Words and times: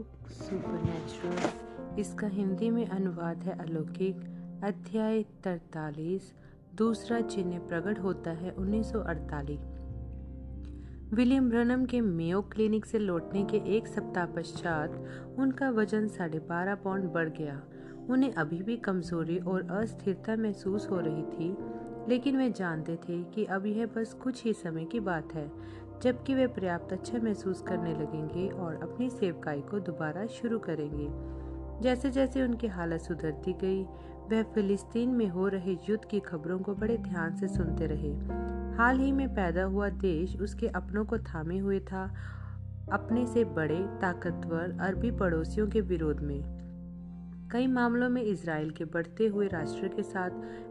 Book 0.00 0.28
supernatural 0.30 1.98
इसका 2.00 2.26
हिंदी 2.26 2.68
में 2.70 2.86
अनुवाद 2.86 3.42
है 3.42 3.58
अलौकिक, 3.58 4.20
अध्याय 4.64 5.22
तरतालीस, 5.44 6.32
दूसरा 6.74 7.20
चिन्ह 7.20 7.58
प्रकट 7.58 7.98
होता 7.98 8.30
है 8.30 8.54
1948 8.54 9.68
विलियम 11.14 11.50
ब्रनम 11.50 11.84
के 11.84 12.00
मेयो 12.00 12.40
क्लिनिक 12.42 12.86
से 12.86 12.98
लौटने 12.98 13.44
के 13.44 13.56
एक 13.76 13.86
सप्ताह 13.86 14.26
पश्चात 14.26 15.36
उनका 15.38 15.70
वज़न 15.70 16.08
साढ़े 16.08 16.38
बारह 16.38 16.74
पाउंड 16.74 17.04
बढ़ 17.04 17.28
गया। 17.28 17.60
उन्हें 18.10 18.32
अभी 18.32 18.62
भी 18.62 18.76
कमज़ोरी 18.76 19.38
और 19.38 19.70
अस्थिरता 19.70 20.36
महसूस 20.36 20.88
हो 20.90 21.00
रही 21.00 21.22
थी, 21.22 21.56
लेकिन 22.08 22.36
वे 22.36 22.50
जानते 22.50 22.96
थे 22.96 23.22
कि 23.24 23.44
अब 23.44 23.66
यह 23.66 23.86
बस 23.86 24.12
कुछ 24.12 24.44
ही 24.44 24.52
समय 24.52 24.84
की 24.84 25.00
बात 25.00 25.34
है। 25.34 25.50
जबकि 26.02 26.34
वे 26.34 26.46
पर्याप्त 26.46 26.92
अच्छा 26.92 27.18
महसूस 27.18 27.62
करने 27.62 27.92
लगेंगे 27.92 28.48
और 28.48 28.74
अपनी 28.74 29.10
सेवकाई 29.10 29.60
को 29.60 29.80
दोबारा 29.80 30.26
शुरू 30.26 30.58
करेंगे। 30.58 31.08
जैसे 31.82 32.10
जैसे 32.10 32.42
उनकी 32.42 32.66
हालत 32.66 33.00
सुधरती 33.00 33.52
गई, 33.52 33.84
वह 34.30 34.42
फिलिस्तीन 34.42 35.08
में 35.08 35.28
हो 35.28 35.48
रहे 35.48 35.72
युद्ध 35.72 36.04
की 36.04 36.20
खबरों 36.20 36.58
को 36.58 36.74
बड़े 36.74 36.98
ध्यान 36.98 37.36
से 37.36 37.48
सुनते 37.48 37.86
रहे। 37.86 38.14
हाल 38.76 38.98
ही 38.98 39.12
में 39.12 39.34
पैदा 39.34 39.62
हुआ 39.62 39.88
देश 39.88 40.36
उसके 40.36 40.68
अपनों 40.68 41.04
को 41.04 41.18
थामे 41.18 41.58
हुए 41.58 41.80
था, 41.80 42.14
अपने 42.92 43.26
से 43.26 43.44
बड़े, 43.44 43.78
ताकतवर 44.00 44.78
अरबी 44.80 45.10
पड़ोसियों 45.10 45.68
के 45.68 45.80
विरोध 45.80 46.20
में। 46.20 46.60
कई 47.52 47.66
मामलों 47.66 48.08
में 48.08 48.22
इसराइल 48.22 48.70
के 48.70 48.84
बढ़ते 48.84 49.26
हुए 49.26 49.48
राष्ट्र 49.48 49.88
के 49.88 50.02
साथ 50.02 50.30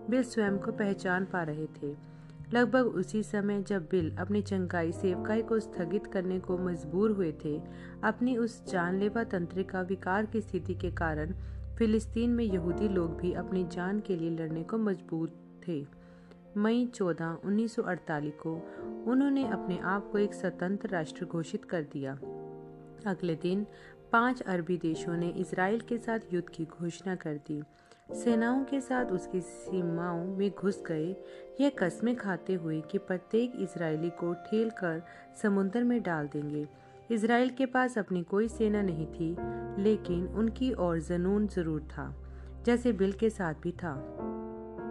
बिल 0.10 0.24
स्वयं 0.24 0.58
को 0.58 0.72
पहचान 0.72 1.26
पा 1.26 1.44
रहे 1.44 1.66
थे। 1.66 2.19
लगभग 2.54 2.86
उसी 2.86 3.24
समय 3.24 3.62
जब 3.62 3.88
बिल 3.92 4.16
अपनी 4.18 4.42
चंगाई 4.42 4.92
सेवकाई 4.92 5.42
को 5.42 5.60
स्थगित 5.60 6.08
करने 6.08 6.40
को 6.40 6.58
मजबूर 6.58 7.12
हुए 7.12 7.34
थे 7.46 7.62
अपनी 8.04 8.38
उस 8.38 8.72
जानलेवा 8.72 9.24
तंत्रिका 9.24 9.82
विकार 9.82 10.26
की 10.26 10.42
स्थिति 10.42 10.76
के 10.76 10.92
कारण 10.92 11.34
फिलिस्तीन 11.78 12.30
में 12.30 12.44
यहूदी 12.44 12.88
लोग 12.88 13.18
भी 13.18 13.34
अपनी 13.34 13.64
जान 13.64 14.00
के 14.00 14.16
लिए 14.16 14.30
लड़ने 14.30 14.64
को 14.64 14.78
मजबूर 14.78 15.32
थे। 15.68 15.86
मई 16.58 16.86
14, 16.96 17.38
1948 17.46 18.32
को 18.32 18.54
उन्होंने 19.08 19.48
अपने 19.48 19.78
आप 19.78 20.10
को 20.12 20.18
एक 20.18 20.34
स्वतंत्र 20.34 20.90
राष्ट्र 20.90 21.26
घोषित 21.26 21.66
कर 21.66 21.82
दिया। 21.82 22.14
अगले 23.06 23.36
दिन 23.36 23.66
पाँच 24.12 24.42
अरबी 24.42 24.78
देशों 24.78 25.18
ने 25.18 25.30
इसराइल 25.30 25.80
के 25.80 25.98
साथ 25.98 26.20
युद्ध 26.34 26.50
की 26.50 26.66
घोषणा 26.66 27.16
कर 27.16 27.34
दी। 27.34 27.64
सेनाओं 28.14 28.64
के 28.64 28.80
साथ 28.82 29.06
उसकी 29.06 29.42
सीमाओं 29.42 30.24
में 30.26 30.50
घुस 30.52 30.84
गए। 30.88 31.16
यह 31.62 31.70
कस्में 31.70 32.16
खाते 32.16 32.54
हुए 32.54 32.82
कि 32.82 32.98
प्रत्येक 32.98 33.54
इसराइली 33.56 34.10
को 34.10 34.34
ठेल 34.34 34.70
कर 34.70 35.02
समुद्र 35.42 35.84
में 35.84 36.02
डाल 36.04 36.28
देंगे। 36.28 36.68
इसराइल 37.12 37.50
के 37.50 37.66
पास 37.66 37.98
अपनी 37.98 38.24
कोई 38.24 38.48
सेना 38.48 38.82
नहीं 38.82 39.06
थी, 39.08 39.36
लेकिन 39.84 40.28
उनकी 40.28 40.72
और 40.72 41.00
जनून 41.00 41.48
ज़रूर 41.48 41.82
था, 41.82 42.14
जैसे 42.66 42.92
बिल 42.94 43.12
के 43.12 43.30
साथ 43.30 43.54
भी 43.54 43.72
था। 43.72 43.96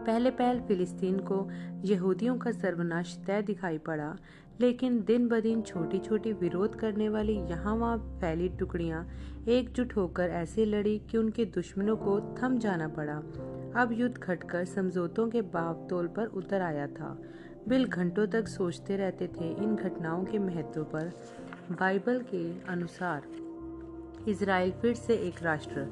पहले 0.07 0.31
पहल 0.31 0.61
फिलिस्तीन 0.61 1.19
को 1.19 1.49
यहूदियों 1.85 2.37
का 2.39 2.51
सर्वनाश 2.51 3.17
तय 3.27 3.43
दिखाई 3.43 3.79
पड़ा 3.79 4.17
लेकिन 4.61 5.03
दिन 5.05 5.29
ब 5.29 5.41
दिन 5.41 5.63
छोटी 5.63 5.99
छोटी 5.99 6.33
विरोध 6.33 6.75
करने 6.75 7.09
वाली 7.09 7.37
यहाँ 7.51 7.75
वहाँ 7.77 7.99
फैली 8.21 8.49
टुकड़ियाँ 8.49 9.07
एकजुट 9.49 9.97
होकर 9.97 10.31
ऐसे 10.31 10.65
लड़ी 10.65 10.99
कि 11.11 11.19
उनके 11.19 11.45
दुश्मनों 11.45 11.97
को 11.97 12.21
थम 12.43 12.59
जाना 12.59 12.89
पड़ा। 12.89 13.17
अब 13.83 13.89
युद्ध 13.93 14.19
घटकर 14.19 14.65
समझौतों 14.65 15.29
के 15.29 15.43
बावतोल 15.43 16.07
पर 16.07 16.27
उतर 16.27 16.63
आया 16.63 16.87
था। 16.87 17.17
बिल 17.69 17.85
घंटों 17.85 18.27
तक 18.27 18.49
सोचते 18.49 18.97
रहते 18.97 19.27
थे 19.29 19.53
इन 19.53 19.77
घटनाओं 19.77 20.25
के 20.25 20.39
महत्व 20.39 20.85
पर। 20.85 21.13
बाइबल 21.71 22.25
के 22.35 22.61
अनुसार 22.69 23.23
इसराइल 24.29 24.71
फिर 24.73 24.95
से 24.95 25.15
एक 25.17 25.43
राष्ट्र। 25.43 25.87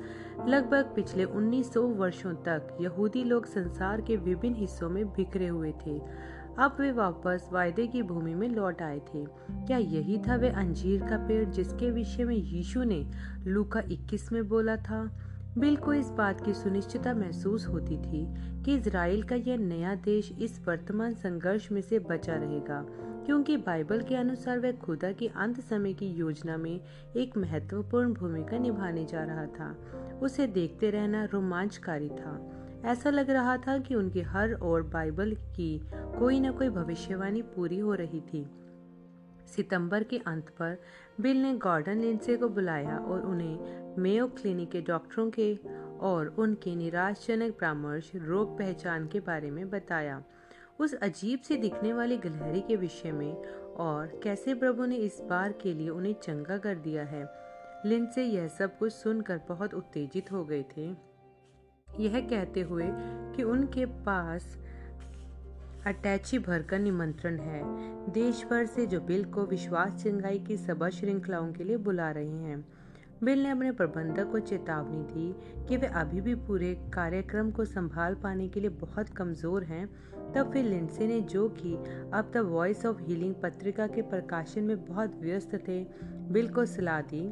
लगभग 0.49 0.93
पिछले 0.95 1.25
1900 1.25 1.83
वर्षों 1.97 2.35
तक 2.35 2.77
यहूदी 2.81 3.25
लोग 3.25 3.47
संसार 3.47 4.01
के 4.01 4.17
विभिन्न 4.17 4.55
हिस्सों 4.55 4.91
में 4.91 5.07
बिखरे 5.07 5.47
हुए 5.47 5.73
थे। 5.87 6.01
अब 6.59 6.77
वे 6.81 6.91
वापस 6.93 7.49
वायदे 7.53 7.87
की 7.87 8.03
भूमि 8.03 8.35
में 8.35 8.49
लौट 8.49 8.83
आए 8.83 8.99
थे। 8.99 9.25
क्या 9.67 9.79
यही 9.79 10.19
था 10.19 10.37
वे 10.37 10.49
अंजीर 10.49 11.03
का 11.03 11.17
पेड़ 11.17 11.45
जिसके 11.45 11.91
विषय 11.91 12.25
में 12.25 12.37
यीशु 12.37 12.83
ने 12.83 13.05
लूका 13.47 13.81
21 13.81 14.33
में 14.33 14.49
बोला 14.49 14.77
था? 14.77 15.05
बिल 15.59 15.77
को 15.77 15.93
इस 15.95 16.11
बात 16.11 16.41
की 16.41 16.55
सुनिश्चितता 16.55 17.15
महसूस 17.15 17.67
होती 17.67 17.97
थी 17.97 18.25
कि 18.63 18.75
इज़राइल 18.75 19.23
का 19.23 19.35
यह 19.35 19.57
नया 19.57 19.95
देश 19.95 20.33
इस 20.41 20.61
वर्तमान 20.69 21.15
संघर्ष 21.15 21.73
में 21.73 21.81
से 21.81 21.99
बचा 21.99 22.35
रहेगा, 22.35 22.87
क्योंकि 23.27 23.57
बाइबल 23.57 24.01
के 24.01 24.15
अनुसार 24.15 24.59
वह 24.59 24.73
खुदा 24.73 25.13
की 25.13 25.27
अंत 25.27 25.61
समय 25.61 25.93
की 25.93 26.07
योजना 26.07 26.57
में 26.57 26.81
एक 27.17 27.37
महत्वपूर्ण 27.37 28.13
भूमिका 28.13 28.59
निभाने 28.59 29.05
जा 29.05 29.25
रहा 29.25 29.47
था। 29.47 29.77
उसे 30.23 30.47
देखते 30.47 30.91
रहना 30.91 31.25
रोमांचकारी 31.25 32.09
था। 32.09 32.56
ऐसा 32.87 33.11
लग 33.11 33.31
रहा 33.31 33.57
था 33.57 33.79
कि 33.79 33.95
उनकी 33.95 34.21
हर 34.21 34.53
ओर 34.63 34.83
बाइबल 34.83 35.35
की 35.35 35.81
कोई 36.19 36.41
न 36.41 36.53
कोई 36.53 36.69
भविष्यवाणी 36.69 37.43
पूरी 37.43 37.79
हो 37.79 37.95
रही 37.95 38.21
थी। 38.21 38.47
सितंबर 39.47 40.03
के 40.03 40.19
अंत 40.19 40.49
पर 40.49 40.77
बिल 41.21 41.43
ने 41.43 41.53
गॉर्डन 41.57 42.01
लिंसे 42.01 42.37
को 42.37 42.49
बुलाया 42.49 42.99
और 42.99 43.27
उन्हें 43.27 43.97
मेयो 43.99 44.27
क्लिनिक 44.29 44.71
के 44.71 44.81
डॉक्टरों 44.81 45.31
के 45.31 45.55
और 46.01 46.35
उनके 46.39 46.75
निराशजनक 46.77 47.59
परामर्श, 47.61 48.11
रोग 48.15 48.59
पहचान 48.59 49.07
के 49.07 49.21
बारे 49.21 49.51
में 49.51 49.69
बताया। 49.71 50.23
उस 50.79 50.95
अजीब 50.95 51.41
सी 51.41 51.57
दिखने 51.57 51.93
वाली 51.93 52.17
गलहरी 52.17 52.61
के 52.61 52.77
विषय 52.77 53.13
में 53.13 53.35
और 53.75 54.21
कैसे 54.23 54.55
प्रभु 54.55 54.85
ने 54.85 54.97
इस 54.97 55.21
बार 55.31 55.53
के 55.53 55.75
लिए 55.75 55.89
उन्हें 55.89 56.15
चंगा 56.15 56.59
कर 56.59 56.75
दिया 56.75 57.05
है 57.05 57.27
लिंसे 57.87 58.25
यह 58.25 58.49
सब 58.49 58.79
कुछ 58.79 58.93
सुनकर 58.93 59.41
बहुत 59.49 59.75
उत्तेजित 59.75 60.33
हो 60.33 60.45
गए 60.45 60.65
थे। 60.77 61.06
यह 61.89 62.21
कहते 62.21 62.61
हुए 62.61 62.87
कि 63.37 63.43
उनके 63.43 63.85
पास 63.87 64.57
अटैची 65.87 66.39
भर 66.39 66.63
का 66.63 66.79
निमंत्रण 66.79 67.39
है। 67.39 67.63
देश 68.13 68.45
भर 68.45 68.67
से 68.67 68.87
जो 68.87 69.01
बिल 69.01 69.25
को 69.25 69.45
विश्वास 69.47 70.03
चंगाई 70.03 70.39
की 70.39 70.57
सभा 70.57 70.89
श्रृंखलाओं 70.89 71.53
के 71.53 71.65
लिए 71.65 71.77
बुला 71.77 72.11
रहे 72.11 72.27
हैं, 72.27 72.65
बिल 73.25 73.43
ने 73.43 73.51
अपने 73.51 73.71
प्रबंधक 73.73 74.31
को 74.33 74.39
चेतावनी 74.41 75.03
दी 75.05 75.67
कि 75.69 75.77
वे 75.77 75.87
अभी 75.87 76.21
भी 76.21 76.35
पूरे 76.35 76.75
कार्यक्रम 76.95 77.51
को 77.51 77.65
संभाल 77.65 78.15
पाने 78.15 78.49
के 78.49 78.61
लिए 78.61 78.71
बहुत 78.71 79.09
कमज़ोर 79.09 79.65
हैं। 79.65 79.87
तब 80.33 80.53
फिर 80.53 80.65
लिंसे 80.65 81.07
ने 81.07 81.21
जो 81.21 81.49
कि 81.59 81.75
अब 82.15 82.31
द 82.35 82.45
वॉइस 82.47 82.87
ऑफ़ 82.87 83.03
हीलिंग 83.03 83.35
पत्रिका 83.35 83.87
के 83.87 84.03
प्रकाशन 84.03 84.63
में 84.63 84.85
बहुत 84.85 85.19
व्यस्त 85.21 85.55
थे, 85.69 85.83
बिल 86.33 86.49
को 86.49 86.65
सलाह 86.67 87.01
दी। 87.01 87.27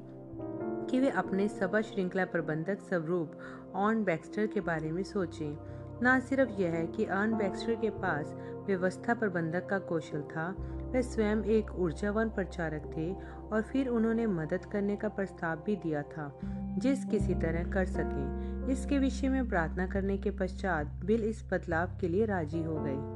कि 0.91 1.01
वे 1.01 1.09
अपने 1.09 1.49
सभा 1.49 1.81
श्रृंखला 1.81 2.25
प्रबंधक 2.25 2.81
स्वरूप 2.81 3.33
ऑन 3.75 4.05
बैक्स्टर 4.05 4.47
के 4.47 4.61
बारे 4.61 4.93
में 4.93 5.03
सोचें। 5.03 5.57
न 6.03 6.21
सिर्फ़ 6.21 6.61
यह 6.61 6.71
है 6.71 6.87
कि 6.87 7.07
ऑन 7.07 7.35
बैक्स्टर 7.35 7.75
के 7.75 7.91
पास 7.91 8.37
व्यवस्था 8.67 9.15
प्रबंधक 9.15 9.67
का 9.67 9.79
कौशल 9.79 10.23
था, 10.23 10.57
वे 10.93 11.03
स्वयं 11.03 11.45
एक 11.45 11.71
ऊर्जावान 11.71 12.31
प्रचारक 12.31 12.91
थे 12.97 13.15
और 13.53 13.63
फिर 13.63 13.89
उन्होंने 13.89 14.27
मदद 14.27 14.65
करने 14.65 14.97
का 14.97 15.09
प्रस्ताव 15.09 15.63
भी 15.67 15.77
दिया 15.77 16.03
था, 16.03 16.41
जिस 16.79 17.05
किसी 17.05 17.35
तरह 17.35 17.65
कर 17.65 17.85
सके। 17.85 18.73
इसके 18.73 18.99
विषय 18.99 19.29
में 19.29 19.49
प्रार्थना 19.49 19.87
करने 19.87 20.19
के 20.19 20.31
पश्चात 20.31 20.87
बिल 21.05 21.25
इस 21.25 21.45
बदलाव 21.53 21.99
के 22.01 22.09
लिए 22.09 22.25
राज़ी 22.25 22.63
हो 22.63 22.77
गए। 22.79 23.14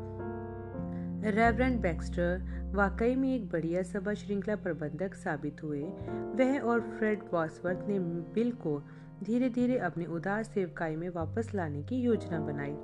रेवरेंड 1.24 1.80
बैक्स्टर 1.80 2.72
वाकई 2.74 3.14
में 3.14 3.34
एक 3.34 3.48
बढ़िया 3.50 3.82
सभा 3.82 4.14
श्रृंखला 4.14 4.56
प्रबंधक 4.56 5.14
साबित 5.14 5.62
हुए। 5.62 5.80
वह 6.34 6.58
और 6.58 6.80
फ्रेड 6.80 7.22
बॉसवर्थ 7.32 7.78
ने 7.88 7.98
बिल 8.34 8.52
को 8.52 8.82
धीरे 9.24 9.48
धीरे 9.48 9.78
अपनी 9.78 10.04
उदार 10.06 10.42
सेवकाई 10.42 10.96
में 10.96 11.08
वापस 11.08 11.50
लाने 11.54 11.82
की 11.82 11.96
योजना 11.96 12.40
बनाई। 12.40 12.74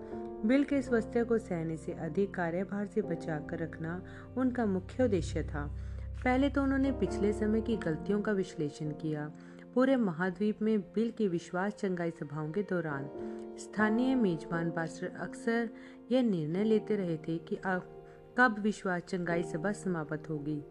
बिल 0.48 0.64
के 0.64 0.82
स्वास्थ्य 0.82 1.24
को 1.24 1.38
सहने 1.38 1.76
से 1.76 1.92
अधिक 1.92 2.34
कार्यभार 2.34 2.86
से 2.86 3.02
बचाकर 3.02 3.58
रखना 3.58 4.02
उनका 4.36 4.66
मुख्य 4.66 5.04
उद्देश्य 5.04 5.42
था। 5.42 5.66
पहले 6.24 6.48
तो 6.48 6.62
उन्होंने 6.62 6.92
पिछले 6.92 7.32
समय 7.32 7.60
की 7.60 7.76
गलतियों 7.76 8.20
का 8.20 8.32
विश्लेषण 8.32 8.90
किया। 8.90 9.30
पूरे 9.74 9.96
महाद्वीप 9.96 10.62
में 10.62 10.80
बिल 10.80 11.10
की 11.10 11.28
विश्वास 11.28 11.74
चंगाई 11.74 12.10
सभाओं 12.10 12.50
के 12.52 12.62
दौरान 12.62 13.08
स्थानीय 13.58 14.14
मेजबान 14.14 14.70
पास्टर 14.70 15.12
अक्सर 15.20 15.68
यह 16.12 16.22
निर्णय 16.22 16.64
लेते 16.64 16.96
रहे 16.96 17.16
थे 17.16 17.38
कि 17.38 17.56
कब 18.38 18.58
विश्वास 18.58 19.02
चंगाई 19.02 19.42
सभा 19.42 19.72
समाप्त 19.72 20.30
होगी? 20.30 20.64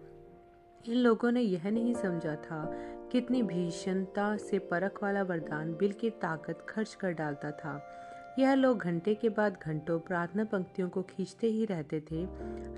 इन 0.87 0.95
लोगों 0.95 1.31
ने 1.31 1.41
यह 1.41 1.69
नहीं 1.69 1.93
समझा 1.93 2.35
था 2.35 2.71
कितनी 3.11 3.43
भीषणता 3.43 4.37
से 4.37 4.59
परख 4.59 5.03
वाला 5.03 5.23
वरदान 5.23 5.73
बिल 5.73 5.91
की 5.91 6.09
ताकत 6.09 6.65
खर्च 6.69 6.93
कर 6.93 7.11
डालता 7.11 7.51
था। 7.51 7.83
यह 8.39 8.53
लोग 8.53 8.77
घंटे 8.77 9.15
के 9.15 9.29
बाद 9.29 9.57
घंटों 9.65 9.99
प्रार्थना 9.99 10.43
पंक्तियों 10.43 10.89
को 10.89 11.01
खींचते 11.01 11.47
ही 11.47 11.65
रहते 11.65 11.99
थे। 12.01 12.27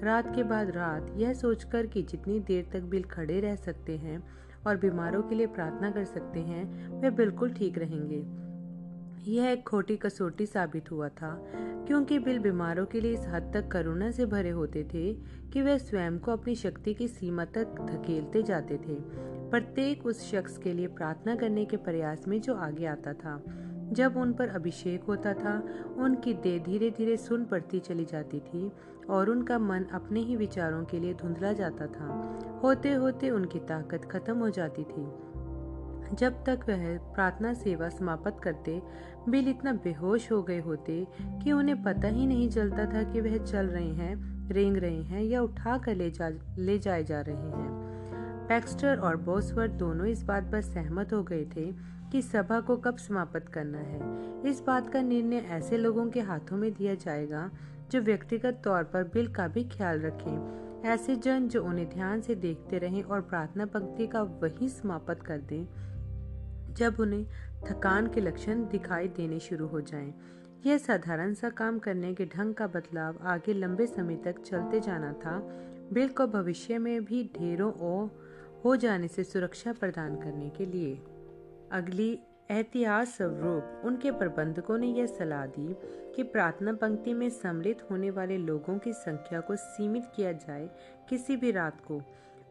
रात 0.05 0.35
के 0.35 0.43
बाद 0.43 0.69
रात 0.69 1.13
यह 1.15 1.33
सोचकर 1.33 1.85
कि 1.85 2.01
जितनी 2.01 2.39
देर 2.39 2.69
तक 2.73 2.81
बिल 2.81 3.03
खड़े 3.03 3.39
रह 3.39 3.55
सकते 3.55 3.97
हैं 3.97 4.27
और 4.67 4.77
बीमारों 4.77 5.23
के 5.23 5.35
लिए 5.35 5.47
प्रार्थना 5.47 5.91
कर 5.91 6.05
सकते 6.05 6.39
हैं, 6.39 6.89
वे 7.01 7.09
बिल्कुल 7.09 7.53
ठीक 7.53 7.77
रहेंगे। 7.77 8.45
यह 9.31 9.45
एक 9.45 9.67
खोटी 9.67 9.97
कसौटी 9.97 10.45
साबित 10.45 10.91
हुआ 10.91 11.09
था। 11.09 11.45
क्योंकि 11.87 12.19
बिल 12.19 12.39
बीमारों 12.39 12.85
के 12.85 13.01
लिए 13.01 13.13
इस 13.13 13.27
हद 13.27 13.51
तक 13.53 13.67
करुणा 13.67 14.11
से 14.11 14.25
भरे 14.25 14.49
होते 14.49 14.83
थे 14.83 15.13
कि 15.53 15.61
वे 15.61 15.79
स्वयं 15.79 16.19
को 16.19 16.31
अपनी 16.31 16.55
शक्ति 16.55 16.93
की 16.93 17.07
सीमा 17.07 17.45
तक 17.45 17.65
धकेलते 17.65 18.43
जाते 18.43 18.77
थे। 18.77 18.95
प्रत्येक 19.49 20.05
उस 20.05 20.31
शख्स 20.31 20.57
के 20.57 20.73
लिए 20.73 20.87
प्रार्थना 20.87 21.35
करने 21.35 21.65
के 21.65 21.77
प्रयास 21.77 22.27
में 22.27 22.41
जो 22.41 22.55
आगे 22.55 22.85
आता 22.85 23.13
था। 23.13 23.43
जब 23.91 24.17
उन 24.17 24.33
पर 24.33 24.47
अभिषेक 24.47 25.03
होता 25.03 25.33
था, 25.33 25.63
उनकी 25.97 26.33
देह 26.33 26.63
धीरे 26.63 26.89
धीरे 26.89 27.17
सुन 27.17 27.45
पड़ती 27.45 27.79
चली 27.79 28.05
जाती 28.05 28.39
थी 28.39 28.71
और 29.09 29.29
उनका 29.29 29.59
मन 29.59 29.83
अपने 29.83 30.19
ही 30.19 30.35
विचारों 30.35 30.85
के 30.85 30.99
लिए 30.99 31.13
धुंधला 31.13 31.53
जाता 31.53 31.87
था। 31.87 32.39
होते 32.63 32.93
होते 32.93 33.29
उनकी 33.29 33.59
ताकत 33.59 34.05
खत्म 34.05 34.37
हो 34.37 34.49
जाती 34.49 34.83
थी। 34.83 35.24
जब 36.15 36.43
तक 36.45 36.59
वह 36.69 36.97
प्रार्थना 36.97 37.53
सेवा 37.53 37.89
समाप्त 37.89 38.37
करते, 38.43 38.81
बिल 39.29 39.49
इतना 39.49 39.73
बेहोश 39.73 40.31
हो 40.31 40.43
गए 40.43 40.59
होते 40.59 41.07
कि 41.43 41.51
उन्हें 41.51 41.83
पता 41.83 42.07
ही 42.07 42.27
नहीं 42.27 42.49
चलता 42.49 42.85
था 42.85 43.03
कि 43.03 43.21
वह 43.21 43.37
चल 43.37 43.65
रहे 43.65 43.89
हैं, 43.89 44.49
रेंग 44.49 44.77
रहे 44.77 45.01
हैं 45.01 45.23
या 45.23 45.41
उठा 45.41 45.77
कर 45.77 45.95
ले 45.95 46.11
जा, 46.11 46.29
ले 46.57 46.79
जाए 46.79 47.03
जा 47.03 47.21
रहे 47.21 47.35
हैं। 47.35 47.85
पैक्स्टर 48.49 48.97
और 48.97 49.17
बोसवर्थ 49.17 49.71
दोनों 49.71 50.05
इस 50.07 50.23
बात 50.23 50.51
पर 50.51 50.61
सहमत 50.61 51.13
हो 51.13 51.23
गए 51.23 51.45
थे 51.45 51.71
कि 52.11 52.21
सभा 52.21 52.59
को 52.59 52.77
कब 52.77 52.97
समाप्त 52.97 53.47
करना 53.53 53.77
है। 53.77 53.99
इस 54.49 54.63
बात 54.67 54.93
का 54.93 55.01
निर्णय 55.01 55.37
ऐसे 55.37 55.77
लोगों 55.77 56.09
के 56.09 56.19
हाथों 56.19 56.57
में 56.57 56.73
दिया 56.73 56.95
जाएगा 56.95 57.51
जो 57.91 58.01
व्यक्तिगत 58.01 58.61
तौर 58.63 58.83
पर 58.83 59.03
बिल 59.03 59.27
का 59.27 59.47
भी 59.47 59.63
ख्याल 59.63 59.99
रखें। 59.99 60.65
ऐसे 60.85 61.15
जन 61.15 61.47
जो 61.47 61.63
उन्हें 61.63 61.89
ध्यान 61.89 62.21
से 62.21 62.35
देखते 62.35 62.77
रहें 62.77 63.03
और 63.03 63.21
प्रार्थना 63.21 63.65
पंक्ति 63.65 64.07
का 64.07 64.21
वही 64.21 64.69
समाप्त 64.69 65.23
कर 65.23 65.37
दें। 65.37 65.67
जब 66.77 66.99
उन्हें 66.99 67.25
थकान 67.65 68.07
के 68.07 68.21
लक्षण 68.21 68.63
दिखाई 68.67 69.07
देने 69.07 69.39
शुरू 69.39 69.67
हो 69.67 69.81
जाएँ। 69.81 70.13
यह 70.65 70.77
साधारण 70.77 71.33
सा 71.33 71.49
काम 71.49 71.79
करने 71.79 72.13
के 72.13 72.25
ढंग 72.25 72.53
का 72.53 72.67
बदलाव 72.67 73.17
आगे 73.23 73.53
लंबे 73.53 73.85
समय 73.87 74.15
तक 74.15 74.41
चलते 74.41 74.79
जाना 74.79 75.11
था, 75.13 75.37
बिल 75.93 76.07
को 76.09 76.27
भविष्य 76.27 76.77
में 76.77 77.05
भी 77.05 77.23
ढेरों 77.37 77.71
ओ, 77.73 78.07
हो 78.65 78.75
जाने 78.75 79.07
से 79.07 79.23
सुरक्षा 79.23 79.73
प्रदान 79.73 80.15
करने 80.15 80.49
के 80.49 80.65
लिए 80.65 80.95
अगली 81.71 82.19
एहतियात 82.51 83.07
स्वरूप 83.07 83.81
उनके 83.85 84.11
प्रबंधकों 84.11 84.77
ने 84.77 84.87
यह 84.87 85.05
सलाह 85.05 85.45
दी 85.45 85.75
कि 86.15 86.23
प्रार्थना 86.23 86.73
पंक्ति 86.73 87.13
में 87.13 87.29
सम्मिलित 87.29 87.81
होने 87.91 88.09
वाले 88.09 88.37
लोगों 88.37 88.77
की 88.77 88.93
संख्या 88.93 89.39
को 89.39 89.55
सीमित 89.55 90.03
किया 90.15 90.31
जाए 90.31 90.69
किसी 91.09 91.35
भी 91.35 91.51
रात 91.51 91.81
को 91.87 92.01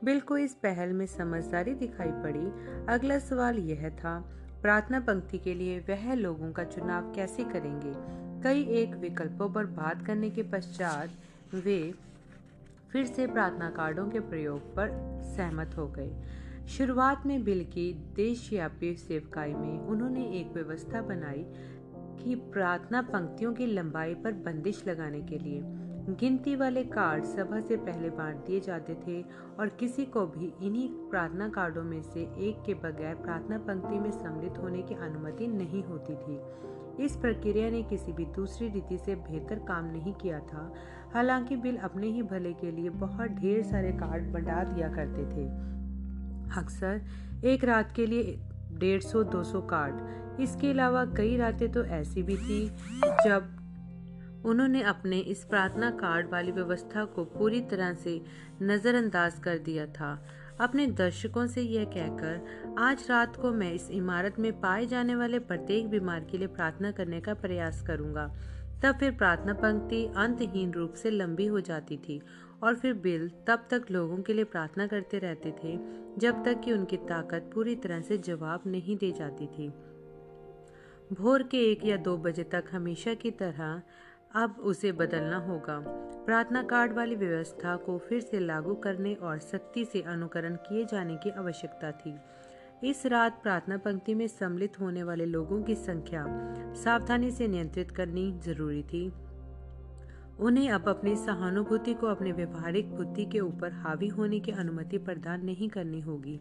बिल 0.04 0.20
को 0.20 0.38
इस 0.38 0.54
पहल 0.54 0.92
में 0.92 1.06
समझदारी 1.06 1.74
दिखाई 1.74 2.10
पड़ी। 2.10 2.46
अगला 2.88 3.18
सवाल 3.18 3.58
यह 3.58 3.90
था, 3.90 4.30
प्रार्थना 4.62 5.00
पंक्ति 5.00 5.38
के 5.38 5.54
लिए 5.54 5.78
वह 5.78 6.14
लोगों 6.14 6.52
का 6.52 6.64
चुनाव 6.64 7.12
कैसे 7.12 7.44
करेंगे? 7.44 7.92
कई 8.42 8.62
एक 8.62 8.94
विकल्पों 8.94 9.50
पर 9.50 9.66
बात 9.66 10.06
करने 10.06 10.30
के 10.30 10.42
पश्चात 10.42 11.10
वे 11.54 11.94
फिर 12.92 13.06
से 13.06 13.26
प्रार्थना 13.26 13.70
कार्डों 13.70 14.08
के 14.08 14.20
प्रयोग 14.20 14.60
पर 14.76 14.88
सहमत 15.36 15.70
हो 15.76 15.88
गए। 15.88 16.22
शुरुआत 16.68 17.26
में 17.26 17.44
बिल 17.44 17.64
की 17.64 18.12
देशव्यापी 18.16 18.96
सेवकाई 18.96 19.54
में 19.54 19.78
उन्होंने 19.78 20.40
एक 20.40 20.52
व्यवस्था 20.52 21.02
बनाई 21.02 21.46
कि 22.24 22.34
प्रार्थना 22.34 23.02
पंक्तियों 23.02 23.54
की 23.54 23.66
लंबाई 23.66 24.14
पर 24.14 24.32
बंदिश 24.32 24.86
लगाने 24.86 25.20
के 25.20 25.38
लिए। 25.38 25.83
गिनती 26.10 26.56
वाले 26.56 26.84
कार्ड 26.84 27.24
सभा 27.24 27.60
से 27.60 27.76
पहले 27.76 28.10
बांट 28.10 28.36
दिए 28.36 28.60
जाते 28.60 28.94
थे 28.94 29.22
और 29.60 29.68
किसी 29.68 30.04
को 30.04 30.26
भी 30.26 30.66
इन्हीं 30.66 30.88
प्रार्थना 30.88 31.48
कार्डों 31.48 31.82
में 31.82 32.02
से 32.02 32.20
एक 32.20 32.62
के 32.66 32.74
बगैर 32.74 33.14
प्रार्थना 33.14 33.58
पंक्ति 33.58 33.98
में 33.98 34.10
सम्मिलित 34.10 34.58
होने 34.58 34.82
की 34.82 34.94
अनुमति 34.94 35.46
नहीं 35.46 35.82
होती 35.84 36.14
थी। 36.14 37.04
इस 37.04 37.16
प्रक्रिया 37.16 37.70
ने 37.70 37.82
किसी 37.82 38.12
भी 38.12 38.24
दूसरी 38.24 38.68
रीति 38.68 38.98
से 38.98 39.14
बेहतर 39.14 39.58
काम 39.58 39.84
नहीं 39.84 40.12
किया 40.12 40.40
था। 40.40 40.74
हालाँकि 41.14 41.56
बिल 41.56 41.76
अपने 41.76 42.06
ही 42.06 42.22
भले 42.22 42.52
के 42.52 42.70
लिए 42.70 42.90
बहुत 42.90 43.30
ढेर 43.30 43.62
सारे 43.62 43.92
कार्ड 43.92 44.32
बंटा 44.32 44.64
दिया 44.64 44.88
करते 44.88 45.24
थे। 45.24 45.48
अक्सर 46.60 47.02
एक 47.44 47.64
रात 47.64 47.92
के 47.96 48.06
लिए 48.06 48.38
डेढ़ 48.72 49.02
सौ, 49.02 49.22
दो 49.22 49.44
सौ 49.44 49.60
कार्ड। 49.60 50.40
इसके 50.40 50.70
अलावा 50.70 51.04
कई 51.04 51.36
रातें 51.36 51.72
तो 51.72 51.84
ऐसी 51.84 52.22
भी 52.22 52.36
थी 52.36 52.66
जब 53.04 53.63
उन्होंने 54.44 54.82
अपने 54.82 55.18
इस 55.18 55.44
प्रार्थना 55.44 55.90
कार्ड 55.90 56.30
वाली 56.30 56.52
व्यवस्था 56.52 57.04
को 57.04 57.24
पूरी 57.24 57.60
तरह 57.60 57.94
से 57.94 58.20
नज़रअंदाज 58.62 59.38
कर 59.38 59.58
दिया 59.58 59.86
था। 59.86 60.26
अपने 60.60 60.86
दर्शकों 60.86 61.46
से 61.46 61.62
यह 61.62 61.84
कहकर, 61.84 62.74
आज 62.78 63.06
रात 63.10 63.36
को 63.36 63.52
मैं 63.52 63.72
इस 63.72 63.90
इमारत 63.90 64.38
में 64.38 64.52
पाए 64.60 64.86
जाने 64.86 65.14
वाले 65.14 65.38
प्रत्येक 65.38 65.88
बीमार 65.88 66.26
के 66.30 66.38
लिए 66.38 66.48
प्रार्थना 66.48 66.90
करने 66.90 67.20
का 67.20 67.34
प्रयास 67.34 67.82
करूँगा। 67.82 68.26
तब 68.82 68.94
फिर 68.94 69.10
प्रार्थना 69.10 69.52
पंक्ति 69.52 70.04
अंतहीन 70.16 70.72
रूप 70.72 70.94
से 70.94 71.10
लंबी 71.10 71.46
हो 71.46 71.60
जाती 71.60 71.96
थी 71.96 72.20
और 72.62 72.74
फिर 72.74 72.94
बिल 72.94 73.28
तब 73.46 73.66
तक 73.70 73.84
लोगों 73.90 74.16
के 74.16 74.32
लिए 74.32 74.44
प्रार्थना 74.44 74.86
करते 74.86 75.18
रहते 75.18 75.50
थे, 75.64 75.76
जब 76.18 76.44
तक 76.44 76.60
कि 76.60 76.72
उनकी 76.72 76.96
ताकत 76.96 77.50
पूरी 77.54 77.76
तरह 77.76 78.00
से 78.00 78.18
जवाब 78.18 78.62
नहीं 78.66 78.96
दे 78.96 79.12
जाती 79.12 79.46
थी। 79.46 79.68
भोर 81.12 81.42
के 81.42 81.58
एक 81.72 81.84
या 81.84 81.96
दो 81.96 82.16
बजे 82.16 82.42
तक 82.42 82.64
हमेशा 82.72 83.14
की 83.14 83.30
तरह 83.30 83.82
अब 84.34 84.56
उसे 84.60 84.92
बदलना 84.92 85.36
होगा। 85.36 85.78
प्रार्थना 86.26 86.62
कार्ड 86.62 86.92
वाली 86.92 87.16
व्यवस्था 87.16 87.76
को 87.76 87.98
फिर 87.98 88.20
से 88.20 88.38
लागू 88.38 88.74
करने 88.74 89.14
और 89.14 89.38
सख्ती 89.38 89.84
से 89.84 90.00
अनुकरण 90.02 90.54
किए 90.54 90.84
जाने 90.84 91.16
की 91.16 91.30
आवश्यकता 91.30 91.90
थी। 91.90 92.14
इस 92.90 93.06
रात 93.06 93.42
प्रार्थना 93.42 93.76
पंक्ति 93.76 94.14
में 94.14 94.26
सम्मिलित 94.28 94.80
होने 94.80 95.02
वाले 95.02 95.26
लोगों 95.26 95.62
की 95.62 95.74
संख्या 95.74 96.26
सावधानी 96.74 97.30
से 97.30 97.48
नियंत्रित 97.48 97.90
करनी 97.90 98.32
ज़रूरी 98.32 98.82
थी। 98.82 99.12
उन्हें 100.40 100.70
अब 100.70 100.88
अपनी 100.88 101.16
सहानुभूति 101.16 101.94
को 101.94 102.06
अपने 102.06 102.32
व्यवहारिक 102.32 102.94
बुद्धि 102.94 103.24
के 103.24 103.40
ऊपर 103.40 103.72
हावी 103.72 104.08
होने 104.08 104.40
की 104.40 104.52
अनुमति 104.52 104.98
प्रदान 104.98 105.44
नहीं 105.44 105.68
करनी 105.68 106.00
होगी। 106.00 106.40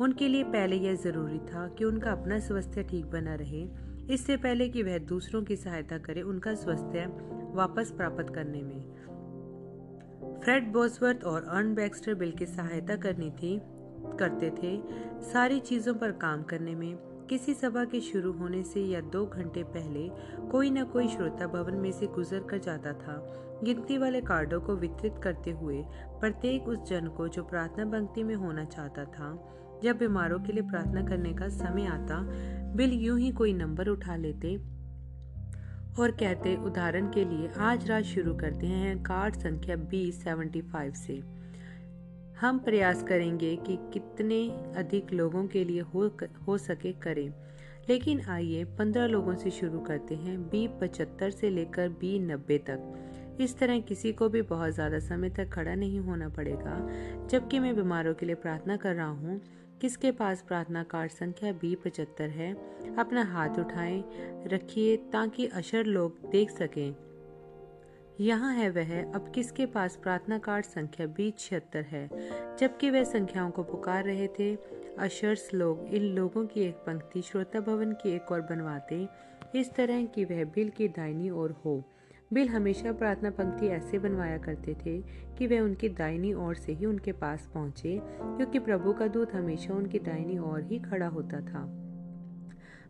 उनके 0.00 0.28
लिए 0.28 0.44
पहले 0.44 0.76
यह 0.76 0.94
ज़रूरी 0.94 1.38
था 1.38 1.68
कि 1.68 1.84
उनका 1.84 2.12
अपना 2.12 2.38
स्वास्थ्य 2.38 2.82
ठीक 2.82 3.06
बना 3.06 3.34
रहे। 3.34 3.91
इससे 4.10 4.36
पहले 4.36 4.68
कि 4.68 4.82
वह 4.82 4.98
दूसरों 4.98 5.42
की 5.42 5.56
सहायता 5.56 5.98
करे 5.98 6.22
उनका 6.22 6.54
स्वास्थ्य 6.54 7.06
वापस 7.54 7.90
प्राप्त 7.90 8.34
करने 8.34 8.62
में। 8.62 8.80
फ्रेड 10.44 10.72
बोसवर्थ 10.72 11.24
और 11.24 11.44
अर्न 11.44 11.74
बैक्स्टर 11.74 12.14
बिल 12.14 12.30
की 12.30 12.46
सहायता 12.46 12.96
करनी 12.96 13.30
थी, 13.30 13.60
करते 14.20 14.50
थे, 14.50 14.82
सारी 15.32 15.60
चीज़ों 15.60 15.94
पर 15.94 16.12
काम 16.12 16.42
करने 16.42 16.74
में। 16.74 16.96
किसी 17.26 17.54
सभा 17.54 17.84
के 17.84 18.00
शुरू 18.00 18.32
होने 18.32 18.62
से 18.62 18.80
या 18.80 19.00
दो 19.00 19.26
घंटे 19.26 19.62
पहले 19.62 20.08
कोई 20.48 20.70
न 20.70 20.84
कोई 20.84 21.08
श्रोता 21.08 21.46
भवन 21.46 21.74
में 21.74 21.92
से 21.92 22.06
गुजर 22.06 22.40
कर 22.40 22.58
जाता 22.58 22.92
था। 22.92 23.38
गिनती 23.64 23.98
वाले 23.98 24.20
कार्डों 24.20 24.60
को 24.60 24.76
वितरित 24.76 25.14
करते 25.22 25.50
हुए 25.50 25.84
प्रत्येक 26.20 26.68
उस 26.68 26.88
जन 26.88 27.06
को 27.06 27.28
जो 27.28 27.44
प्रार्थना 27.44 27.84
पंक्ति 27.84 28.22
में 28.22 28.34
होना 28.34 28.64
चाहता 28.64 29.04
था, 29.04 29.48
जब 29.82 29.98
बीमारों 29.98 30.40
के 30.40 30.52
लिए 30.52 30.62
प्रार्थना 30.62 31.02
करने 31.02 31.34
का 31.34 31.48
समय 31.48 31.86
आता 31.86 32.22
बिल 32.76 32.92
यूँ 32.92 33.18
ही 33.20 33.30
कोई 33.30 33.52
नंबर 33.52 33.88
उठा 33.88 34.16
लेते 34.16 34.54
और 35.98 36.10
कहते, 36.10 36.54
उदाहरण 36.56 37.10
के 37.12 37.24
लिए, 37.24 37.50
आज 37.58 37.86
रात 37.90 38.04
शुरू 38.04 38.34
करते 38.34 38.66
हैं 38.66 39.02
कार्ड 39.02 39.34
संख्या 39.34 39.76
बी 39.76 40.12
सेवेंटी 40.12 40.60
फाइव 40.62 40.92
से। 40.92 41.20
हम 42.40 42.58
प्रयास 42.58 43.02
करेंगे 43.02 43.54
कि 43.56 43.76
कितने 43.92 44.40
अधिक 44.76 45.12
लोगों 45.12 45.46
के 45.46 45.64
लिए 45.64 45.80
हो 45.80 46.10
हो 46.46 46.58
सके 46.58 46.92
करें। 46.92 47.28
लेकिन 47.88 48.20
आइए, 48.20 48.64
पंद्रह 48.64 49.06
लोगों 49.06 49.34
से 49.34 49.50
शुरू 49.50 49.80
करते 49.80 50.14
हैं, 50.14 50.42
बी 50.42 50.66
पचहत्तर 50.80 51.30
से 51.30 51.50
लेकर 51.50 51.88
बी 51.88 52.18
नब्बे 52.18 52.58
तक। 52.58 53.38
इस 53.40 53.58
तरह 53.58 53.80
किसी 53.80 54.12
को 54.12 54.28
भी 54.28 54.42
बहुत 54.42 54.72
ज़्यादा 54.72 54.98
समय 54.98 55.30
तक 55.30 55.48
खड़ा 55.48 55.74
नहीं 55.74 56.00
होना 56.00 56.28
पड़ेगा। 56.28 56.88
जबकि 57.30 57.58
मैं 57.58 57.76
बीमारों 57.76 58.14
के 58.14 58.26
लिए 58.26 58.34
प्रार्थना 58.34 58.76
कर 58.76 58.94
रहा 58.94 59.06
हूँ 59.06 59.40
किसके 59.82 60.10
पास 60.10 60.42
प्रार्थना 60.42 60.82
कार्ड 60.82 61.10
संख्या 61.10 61.52
बी 61.52 61.74
पचहत्तर 61.74 62.28
है? 62.28 62.54
अपना 62.96 63.24
हाथ 63.24 63.50
उठाएँ, 63.58 64.04
रखिए 64.46 64.96
ताकि 64.96 65.46
अशर 65.46 65.84
लोग 65.84 66.30
देख 66.30 66.50
सकें। 66.50 66.96
यहाँ 68.20 68.54
है 68.54 68.70
वह, 68.70 69.12
अब 69.12 69.32
किसके 69.34 69.66
पास 69.66 69.96
प्रार्थना 69.96 70.38
कार्ड 70.38 70.64
संख्या 70.64 71.06
बी 71.06 71.30
छिहत्तर 71.30 71.82
है? 71.82 72.10
जबकि 72.56 72.90
वह 72.90 73.04
संख्याओं 73.04 73.50
को 73.50 73.62
पुकार 73.62 74.04
रहे 74.04 74.28
थे, 74.28 74.56
अशर्स 74.98 75.54
लोग 75.54 75.84
इन 75.84 76.02
लोगों 76.02 76.46
की 76.46 76.60
एक 76.60 76.74
पंक्ति 76.74 77.22
श्रोता 77.22 77.60
भवन 77.60 77.92
की 77.92 78.14
एक 78.14 78.32
और 78.32 78.40
बनवाते, 78.40 79.08
इस 79.54 79.72
तरह 79.72 80.04
की 80.04 80.24
वह 80.24 80.44
बिल 80.44 80.68
की 80.70 80.88
दाहिनी 80.88 81.30
ओर 81.30 81.50
हो। 81.64 81.84
बिल 82.32 82.48
हमेशा 82.48 82.92
प्रार्थना 82.92 83.30
पंक्ति 83.30 83.66
ऐसे 83.66 83.98
बनवाया 83.98 84.36
करते 84.38 84.74
थे 84.74 84.96
कि 85.38 85.46
वह 85.46 85.60
उनकी 85.60 85.88
दाहिनी 85.88 86.32
ओर 86.34 86.54
से 86.54 86.72
ही 86.72 86.86
उनके 86.86 87.12
पास 87.12 87.48
पहुँचे 87.54 87.98
क्योंकि 88.02 88.58
प्रभु 88.58 88.92
का 88.92 89.06
दूत 89.06 89.34
हमेशा 89.34 89.74
उनकी 89.74 89.98
दाहिनी 89.98 90.38
ओर 90.38 90.62
ही 90.62 90.78
खड़ा 90.78 91.06
होता 91.06 91.40
था। 91.40 91.64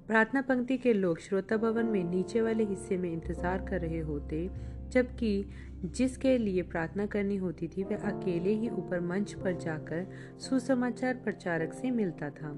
प्रार्थना 0.07 0.41
पंक्ति 0.41 0.77
के 0.77 0.93
लोग 0.93 1.21
श्रोता 1.21 1.57
भवन 1.57 1.87
में 1.87 2.03
नीचे 2.05 2.41
वाले 2.41 2.65
हिस्से 2.65 2.97
में 2.97 3.13
इंतज़ार 3.13 3.67
कर 3.71 3.81
रहे 3.81 4.01
होते, 4.01 4.49
जबकि 4.93 5.45
जिसके 5.85 6.37
लिए 6.39 6.63
प्रार्थना 6.63 7.07
करनी 7.07 7.37
होती 7.37 7.69
थी, 7.69 7.83
वह 7.83 8.09
अकेले 8.11 8.51
ही 8.51 8.69
ऊपर 8.69 9.01
मंच 9.01 9.33
पर 9.33 9.57
जाकर 9.57 10.07
सुसमाचार 10.39 11.15
प्रचारक 11.15 11.73
से 11.73 11.91
मिलता 11.91 12.31
था। 12.31 12.55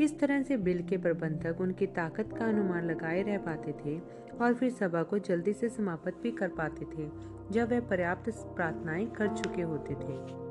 इस 0.00 0.18
तरह 0.18 0.42
से 0.42 0.56
बिल 0.56 0.82
के 0.82 0.96
प्रबंधक 0.96 1.60
उनकी 1.60 1.86
ताकत 1.86 2.34
का 2.38 2.44
अनुमान 2.44 2.84
लगाए 2.84 3.22
रह 3.22 3.38
पाते 3.38 3.72
थे 3.84 3.98
और 4.40 4.54
फिर 4.54 4.70
सभा 4.70 5.02
को 5.02 5.18
जल्दी 5.18 5.52
से 5.52 5.68
समाप्त 5.68 6.14
भी 6.22 6.30
कर 6.30 6.48
पाते 6.48 6.84
थे, 6.84 7.10
जब 7.50 7.70
वह 7.70 7.80
पर्याप्त 7.80 8.30
प्रार्थनाएँ 8.56 9.06
कर 9.06 9.28
चुके 9.28 9.62
होते 9.62 9.94
थे। 9.94 10.44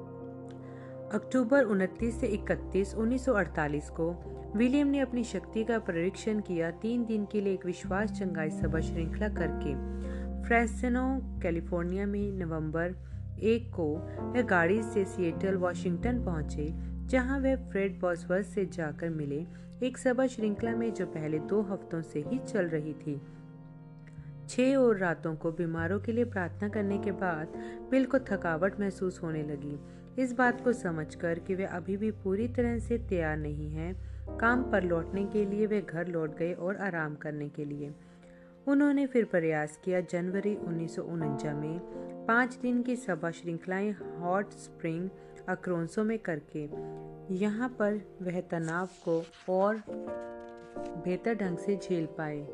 अक्टूबर 1.14 1.64
29 1.64 2.20
से 2.20 2.28
31 2.28 2.96
1948 2.96 3.90
को 3.90 4.16
विलियम 4.56 4.88
ने 4.88 5.00
अपनी 5.00 5.24
शक्ति 5.24 5.64
का 5.64 5.80
परीक्षण 5.80 6.40
किया। 6.40 6.72
तीन 6.72 7.06
दिन 7.06 7.26
के 7.32 7.42
लिए 7.42 7.54
एक 7.54 7.66
विश्वास 7.66 8.12
चंगाई 8.12 8.50
सभा 8.50 8.80
श्रृंखला 8.80 9.28
करके 9.28 9.74
फ्रेसनो, 10.44 11.40
कैलिफ़ोर्निया 11.42 12.06
में 12.06 12.32
नवंबर 12.32 12.96
एक 13.40 13.70
को 13.74 13.96
वह 14.20 14.42
गाड़ी 14.42 14.84
से 14.84 15.06
सिएटल, 15.06 15.56
वॉशिंगटन 15.56 16.26
पहुँचे, 16.26 16.68
जहाँ 17.08 17.40
वह 17.40 17.56
फ्रेड 17.56 18.00
बॉसवर्थ 18.00 18.46
से 18.46 18.66
जाकर 18.66 19.10
मिले। 19.10 19.46
एक 19.84 19.98
सभा 19.98 20.28
श्रृंखला 20.28 20.72
में 20.72 20.94
जो 20.94 21.06
पहले 21.06 21.40
दो 21.40 21.62
हफ्तों 21.62 22.02
से 22.02 22.20
ही 22.20 22.40
चल 22.40 22.66
रही 22.66 22.94
थी। 22.94 23.22
छह 24.50 24.76
और 24.76 24.98
रातों 24.98 25.36
को 25.36 25.52
बीमारों 25.52 26.00
के 26.00 26.12
लिए 26.12 26.26
प्रार्थना 26.26 26.70
करने 26.70 26.98
के 26.98 27.12
बाद 27.12 27.54
बिल 27.92 28.06
को 28.06 28.20
थकावट 28.20 28.80
महसूस 28.80 29.22
होने 29.24 29.44
लगी। 29.44 29.80
इस 30.22 30.34
बात 30.34 30.64
को 30.64 30.74
समझकर 30.74 31.40
कि 31.40 31.56
वे 31.56 31.66
अभी 31.66 31.98
भी 31.98 32.12
पूरी 32.12 32.48
तरह 32.48 32.80
से 32.80 32.98
तैयार 32.98 33.38
नहीं 33.38 33.70
हैं, 33.70 33.94
काम 34.38 34.64
पर 34.72 34.84
लौटने 34.84 35.26
के 35.26 35.46
लिए 35.46 35.66
वे 35.66 35.82
घर 35.82 36.08
लौट 36.08 36.38
गए 36.38 36.54
और 36.54 36.76
आराम 36.76 37.16
करने 37.16 37.50
के 37.50 37.66
लिए। 37.66 37.94
उन्होंने 38.68 39.06
फिर 39.06 39.26
प्रयास 39.26 39.80
किया 39.86 40.02
जनवरी 40.02 40.56
उन्नीस 40.56 41.00
में 41.00 41.80
पाँच 42.28 42.58
दिन 42.62 42.82
की 42.84 42.96
सभा 42.96 43.32
श्रृंखलाएँ 43.32 43.92
हॉट 44.20 44.52
स्प्रिंग 44.52 45.10
अक्रोंसों 45.50 46.04
में 46.04 46.20
करके। 46.20 46.70
यहाँ 47.36 47.70
पर 47.70 48.02
वह 48.22 48.42
तनाव 48.42 48.90
को 49.08 49.24
और 49.50 49.84
बेहतर 51.06 51.36
ढंग 51.36 51.58
से 51.58 51.80
झेल 51.84 52.06
पाए। 52.06 52.48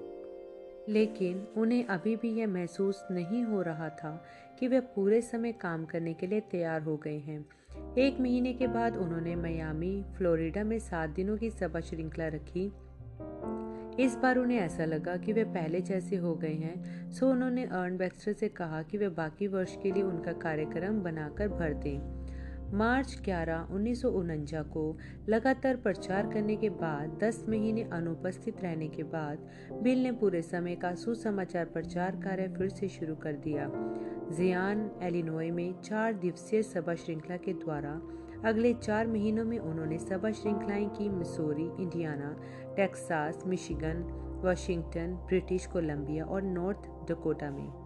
लेकिन 0.89 1.47
उन्हें 1.57 1.85
अभी 1.85 2.15
भी 2.15 2.29
यह 2.29 2.47
महसूस 2.47 3.07
नहीं 3.11 3.43
हो 3.43 3.61
रहा 3.61 3.89
था 3.89 4.25
कि 4.59 4.67
वे 4.67 4.79
पूरे 4.79 5.21
समय 5.21 5.51
काम 5.51 5.85
करने 5.85 6.13
के 6.13 6.27
लिए 6.27 6.39
तैयार 6.39 6.81
हो 6.81 6.97
गए 6.97 7.17
हैं। 7.17 7.45
एक 7.97 8.19
महीने 8.19 8.53
के 8.53 8.67
बाद 8.67 8.97
उन्होंने 8.97 9.35
मयामी, 9.35 10.05
फ्लोरिडा 10.17 10.63
में 10.63 10.79
सात 10.79 11.09
दिनों 11.09 11.37
की 11.37 11.49
सभा 11.49 11.79
श्रृंखला 11.79 12.27
रखी। 12.27 12.71
इस 14.03 14.15
बार 14.15 14.37
उन्हें 14.37 14.57
ऐसा 14.57 14.85
लगा 14.85 15.17
कि 15.17 15.33
वे 15.33 15.43
पहले 15.43 15.81
जैसे 15.81 16.15
हो 16.15 16.35
गए 16.35 16.53
हैं, 16.53 17.11
सो 17.11 17.29
उन्होंने 17.29 17.63
अर्न 17.63 17.97
बैक्स्टर 17.97 18.33
से 18.33 18.49
कहा 18.49 18.81
कि 18.83 18.97
वे 18.97 19.09
बाकी 19.09 19.47
वर्ष 19.47 19.77
के 19.83 19.91
लिए 19.91 20.03
उनका 20.03 20.33
कार्यक्रम 20.33 21.01
बनाकर 21.01 21.47
भर 21.47 21.73
दें। 21.73 22.18
मार्च 22.73 23.21
11 23.25 23.67
उन्नीस 23.71 24.01
को 24.47 24.97
लगातार 25.29 25.75
प्रचार 25.75 26.27
करने 26.27 26.55
के 26.55 26.69
बाद 26.69 27.19
10 27.23 27.45
महीने 27.49 27.83
अनुपस्थित 27.83 28.61
रहने 28.63 28.87
के 28.87 29.03
बाद, 29.03 29.49
बिल 29.73 30.03
ने 30.03 30.11
पूरे 30.11 30.41
समय 30.41 30.75
का 30.75 30.95
सुसमाचार 30.95 31.65
प्रचार 31.65 32.15
कार्य 32.15 32.47
फिर 32.47 32.69
से 32.69 32.87
शुरू 32.87 33.15
कर 33.15 33.33
दिया। 33.33 33.71
जियान, 34.31 34.91
एलिनोय 35.03 35.51
में 35.51 35.81
चार 35.81 36.13
दिवसीय 36.13 36.63
सभा 36.63 36.95
श्रृंखला 36.95 37.37
के 37.37 37.53
द्वारा 37.53 38.01
अगले 38.45 38.73
चार 38.73 39.07
महीनों 39.07 39.45
में 39.45 39.59
उन्होंने 39.59 39.97
सभा 39.97 40.31
श्रृंखलाएँ 40.31 40.89
की 40.89 41.09
Missouri, 41.09 41.83
Indiana, 41.83 42.41
Texas, 42.75 43.43
Michigan, 43.47 44.25
Washington, 44.43 45.13
British 45.13 45.65
Columbia 45.65 46.25
और 46.25 46.41
नॉर्थ 46.41 47.11
डकोटा 47.11 47.51
में। 47.51 47.78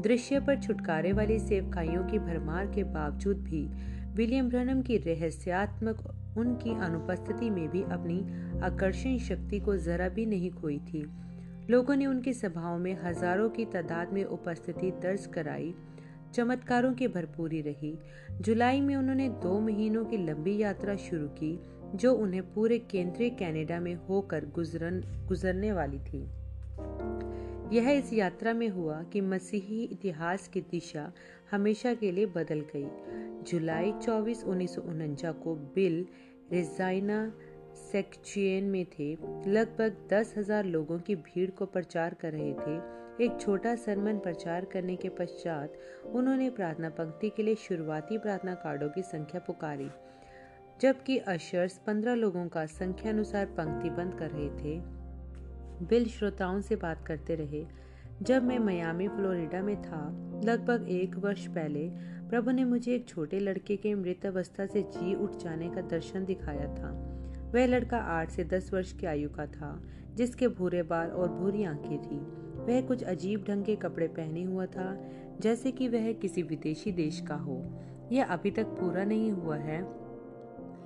दृश्य 0.00 0.40
पर 0.40 0.60
छुटकारे 0.60 1.12
वाली 1.12 1.38
सेवकाइयों 1.38 2.04
की 2.04 2.18
भरमार 2.18 2.66
के 2.66 2.84
बावजूद 2.84 3.36
भी 3.36 3.64
विलियम 4.14 4.48
ब्रनम 4.48 4.82
की 4.82 4.96
रहस्यात्मक 4.96 6.02
उनकी 6.38 6.70
अनुपस्थिति 6.70 7.50
में 7.50 7.68
भी 7.68 7.82
अपनी 7.82 8.20
आकर्षण 8.60 9.18
शक्ति 9.18 9.60
को 9.60 9.76
जरा 9.76 10.08
भी 10.08 10.26
नहीं 10.26 10.50
खोई 10.50 10.78
थी। 10.78 11.04
लोगों 11.70 11.96
ने 11.96 12.06
उनकी 12.06 12.32
सभाओं 12.32 12.78
में 12.78 12.98
हज़ारों 13.04 13.48
की 13.50 13.64
तादाद 13.64 14.12
में 14.12 14.24
उपस्थिति 14.24 14.90
दर्ज 14.90 15.26
कराई। 15.26 15.74
चमत्कारों 16.34 16.92
की 16.94 17.08
भरपूरी 17.08 17.60
रही। 17.60 17.98
जुलाई 18.40 18.80
में 18.80 18.96
उन्होंने 18.96 19.28
दो 19.28 19.60
महीनों 19.60 20.04
की 20.04 20.16
लंबी 20.16 20.56
यात्रा 20.62 20.96
शुरू 20.96 21.26
की, 21.26 21.58
जो 21.94 22.12
उन्हें 22.12 22.42
पूरे 22.54 22.78
केंद्रीय 22.78 23.30
कनाडा 23.30 23.80
में 23.80 23.94
होकर 23.94 24.44
गुजरन, 24.44 25.00
गुजरने 25.28 25.72
वाली 25.72 25.98
थी। 25.98 26.26
यह 27.72 27.90
इस 27.90 28.12
यात्रा 28.12 28.52
में 28.52 28.68
हुआ 28.68 29.02
कि 29.02 29.20
मसीही 29.20 29.82
इतिहास 29.84 30.48
की 30.48 30.60
दिशा 30.60 31.12
हमेशा 31.50 31.92
के 31.94 32.10
लिए 32.12 32.26
बदल 32.26 32.60
गई। 32.74 32.86
जुलाई 33.42 33.92
24 33.92 34.44
उन्नीस 34.44 34.76
को 35.42 35.54
बिल 35.74 36.06
रेजाइना 36.52 37.20
सेक्चुएन 37.92 38.64
में 38.64 38.84
थे। 38.88 39.12
लगभग 39.46 39.96
दस 40.12 40.34
हज़ार 40.38 40.64
लोगों 40.64 40.98
की 40.98 41.14
भीड़ 41.16 41.50
को 41.50 41.66
प्रचार 41.66 42.14
कर 42.14 42.32
रहे 42.32 42.52
थे। 42.54 43.24
एक 43.24 43.40
छोटा 43.40 43.74
सरमन 43.76 44.18
प्रचार 44.18 44.64
करने 44.64 44.96
के 44.96 45.08
पश्चात 45.08 45.78
उन्होंने 46.06 46.50
प्रार्थना 46.50 46.88
पंक्ति 46.90 47.30
के 47.30 47.42
लिए 47.42 47.54
शुरुआती 47.58 48.18
प्रार्थना 48.18 48.54
कार्डों 48.54 48.88
की 48.88 49.02
संख्या 49.02 49.40
पुकारी, 49.46 49.88
जबकि 50.80 51.18
अशर्स 51.28 51.78
पंद्रह 51.86 52.14
लोगों 52.14 52.46
का 52.48 52.64
संख्या 52.66 53.12
अनुसार 53.12 53.46
पंक्ति 53.58 53.90
बंद 53.90 54.14
कर 54.14 54.30
रहे 54.30 54.48
थे। 54.58 54.97
बिल 55.82 56.04
श्रोताओं 56.04 56.60
से 56.60 56.76
बात 56.76 57.06
करते 57.06 57.34
रहे। 57.34 57.66
जब 58.22 58.42
मैं 58.42 58.58
मयामी, 58.58 59.08
फ्लोरिडा 59.08 59.62
में 59.62 59.82
था, 59.82 60.10
लगभग 60.44 60.86
एक 60.88 61.16
वर्ष 61.16 61.46
पहले, 61.46 61.88
प्रभु 62.28 62.50
ने 62.50 62.64
मुझे 62.64 62.94
एक 62.94 63.08
छोटे 63.08 63.38
लड़के 63.38 63.76
के 63.76 63.94
मृत 63.94 64.26
अवस्था 64.26 64.66
से 64.66 64.82
जी 64.82 65.14
उठ 65.14 65.36
जाने 65.36 65.70
का 65.70 65.80
दर्शन 65.80 66.24
दिखाया 66.24 66.74
था। 66.74 67.14
वह 67.54 67.66
लड़का 67.66 67.98
आठ 67.98 68.30
से 68.30 68.44
दस 68.44 68.72
वर्ष 68.74 68.92
की 68.92 69.06
आयु 69.06 69.30
का 69.30 69.46
था, 69.46 69.82
जिसके 70.14 70.48
भूरे 70.48 70.82
बाल 70.82 71.10
और 71.10 71.28
भूरी 71.28 71.64
आँखें 71.64 72.02
थी। 72.02 72.18
वह 72.58 72.80
कुछ 72.80 73.02
अजीब 73.02 73.44
ढंग 73.48 73.64
के 73.64 73.76
कपड़े 73.76 74.08
पहने 74.08 74.42
हुआ 74.42 74.66
था, 74.66 75.06
जैसे 75.40 75.72
कि 75.72 75.88
वह 75.88 76.12
किसी 76.12 76.42
विदेशी 76.42 76.92
देश 76.92 77.20
का 77.20 77.34
हो। 77.34 77.80
यह 78.12 78.24
अभी 78.24 78.50
तक 78.50 78.64
पूरा 78.64 79.04
नहीं 79.04 79.32
हुआ 79.32 79.56
है, 79.56 79.82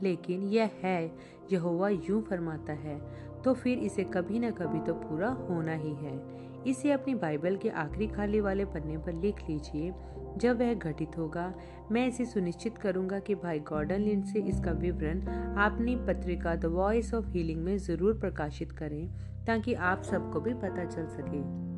लेकिन 0.03 0.43
यह 0.43 0.71
है, 0.83 1.13
यहोवा 1.53 1.89
यूँ 1.89 2.23
फरमाता 2.23 2.73
है 2.73 3.32
तो 3.45 3.55
फिर 3.55 3.79
इसे 3.79 4.05
कभी 4.05 4.39
न 4.39 4.51
कभी 4.51 4.81
तो 4.81 4.95
पूरा 4.95 5.29
होना 5.29 5.75
ही 5.75 5.95
है। 5.95 6.21
इसे 6.67 6.91
अपनी 6.93 7.15
बाइबल 7.15 7.57
के 7.57 7.69
आखिरी 7.69 8.07
खाली 8.07 8.41
वाले 8.41 8.65
पन्ने 8.65 8.99
पर 8.99 9.13
लिख 9.13 9.41
लीजिए। 9.49 9.93
जब 10.39 10.59
वह 10.59 10.75
घटित 10.75 11.19
होगा, 11.19 11.53
मैं 11.93 12.07
इसे 12.09 12.25
सुनिश्चित 12.25 12.79
करूँगा 12.79 13.19
कि 13.19 13.35
भाई 13.35 13.61
गॉर्डन 13.61 14.01
लिंड 14.01 14.25
से 14.25 14.41
इसका 14.41 14.73
विवरण 14.73 15.21
अपनी 15.63 15.97
पत्रिका 15.97 16.55
द 16.57 16.65
वॉइस 16.65 17.13
ऑफ़ 17.15 17.29
हीलिंग 17.29 17.63
में 17.65 17.77
ज़रूर 17.79 18.19
प्रकाशित 18.19 18.73
करें, 18.73 19.09
ताकि 19.47 19.75
आप 19.75 20.03
सबको 20.03 20.41
भी 20.41 20.55
पता 20.55 20.85
चल 20.85 21.07
सके। 21.07 21.73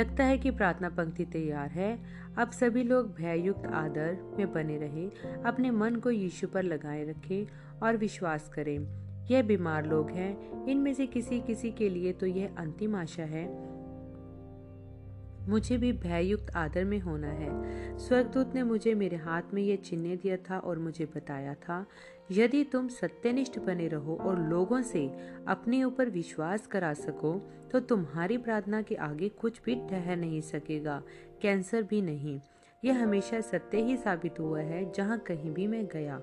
लगता 0.00 0.24
है 0.24 0.38
कि 0.38 0.50
प्रार्थना 0.50 0.88
पंक्ति 0.88 1.24
तैयार 1.24 1.68
है। 1.68 1.98
अब 2.38 2.50
सभी 2.50 2.82
लोग 2.82 3.14
भययुक्त 3.14 3.66
आदर 3.66 4.18
में 4.38 4.52
बने 4.52 4.76
रहे, 4.78 5.08
अपने 5.44 5.70
मन 5.70 5.96
को 5.96 6.10
यीशु 6.10 6.48
पर 6.48 6.62
लगाए 6.62 7.04
रखें 7.04 7.46
और 7.82 7.96
विश्वास 7.96 8.48
करें। 8.48 8.78
यह 9.30 9.42
बीमार 9.42 9.86
लोग 9.86 10.10
हैं। 10.10 10.66
इनमें 10.66 10.92
से 10.94 11.06
किसी 11.06 11.40
किसी 11.40 11.70
के 11.70 11.88
लिए 11.88 12.12
तो 12.12 12.26
यह 12.26 12.54
अंतिम 12.58 12.96
आशा 12.96 13.24
है। 13.24 13.48
मुझे 15.48 15.76
भी 15.78 15.92
भययुक्त 15.92 16.50
आदर 16.56 16.84
में 16.84 16.98
होना 17.00 17.28
है। 17.28 17.98
स्वर्गदूत 17.98 18.54
ने 18.54 18.62
मुझे 18.62 18.94
मेरे 18.94 19.16
हाथ 19.16 19.54
में 19.54 19.62
यह 19.62 19.76
चिन्ह 19.76 20.14
दिया 20.14 20.36
था 20.50 20.58
और 20.58 20.78
मुझे 20.78 21.04
बताया 21.16 21.54
था, 21.54 21.84
यदि 22.30 22.62
तुम 22.64 22.88
सत्यनिष्ठ 22.88 23.58
बने 23.58 23.88
रहो 23.88 24.16
और 24.16 24.40
लोगों 24.40 24.82
से 24.82 25.06
अपने 25.48 25.82
ऊपर 25.84 26.10
विश्वास 26.10 26.66
करा 26.66 26.92
सको 26.94 27.32
तो 27.72 27.80
तुम्हारी 27.80 28.38
प्रार्थना 28.38 28.82
के 28.82 28.94
आगे 28.94 29.28
कुछ 29.28 29.60
भी 29.64 29.74
ठहर 29.90 30.16
नहीं 30.16 30.40
सकेगा। 30.40 31.02
कैंसर 31.42 31.82
भी 31.82 32.02
नहीं। 32.02 32.38
यह 32.82 33.02
हमेशा 33.02 33.40
सत्य 33.40 33.78
ही 33.78 33.96
साबित 33.96 34.38
हुआ 34.40 34.60
है, 34.60 34.92
जहाँ 34.92 35.18
कहीं 35.18 35.50
भी 35.50 35.66
मैं 35.66 35.84
गया। 35.86 36.20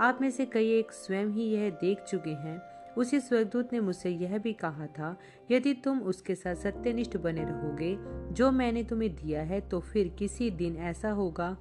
आप 0.00 0.18
में 0.20 0.30
से 0.30 0.46
कई 0.46 0.70
एक 0.70 0.92
स्वयं 0.92 1.26
ही 1.26 1.44
यह 1.44 1.70
देख 1.70 2.00
चुके 2.00 2.30
हैं। 2.30 2.60
उसी 2.94 3.20
स्वर्गदूत 3.20 3.72
ने 3.72 3.80
मुझसे 3.80 4.10
यह 4.10 4.36
भी 4.38 4.52
कहा 4.52 4.86
था, 4.86 5.16
यदि 5.50 5.72
तुम 5.74 6.00
उसके 6.02 6.34
साथ 6.34 6.54
सत्यनिष्ठ 6.54 7.16
बने 7.16 7.44
रहोगे, 7.44 7.96
जो 8.34 8.50
मैंने 8.50 8.82
तुम्हें 8.84 9.14
दिया 9.14 9.42
है 9.42 9.60
तो 9.60 9.80
फिर 9.80 10.08
किसी 10.08 10.50
दिन 10.50 10.76
ऐसा 10.76 11.10
होगा 11.10 11.56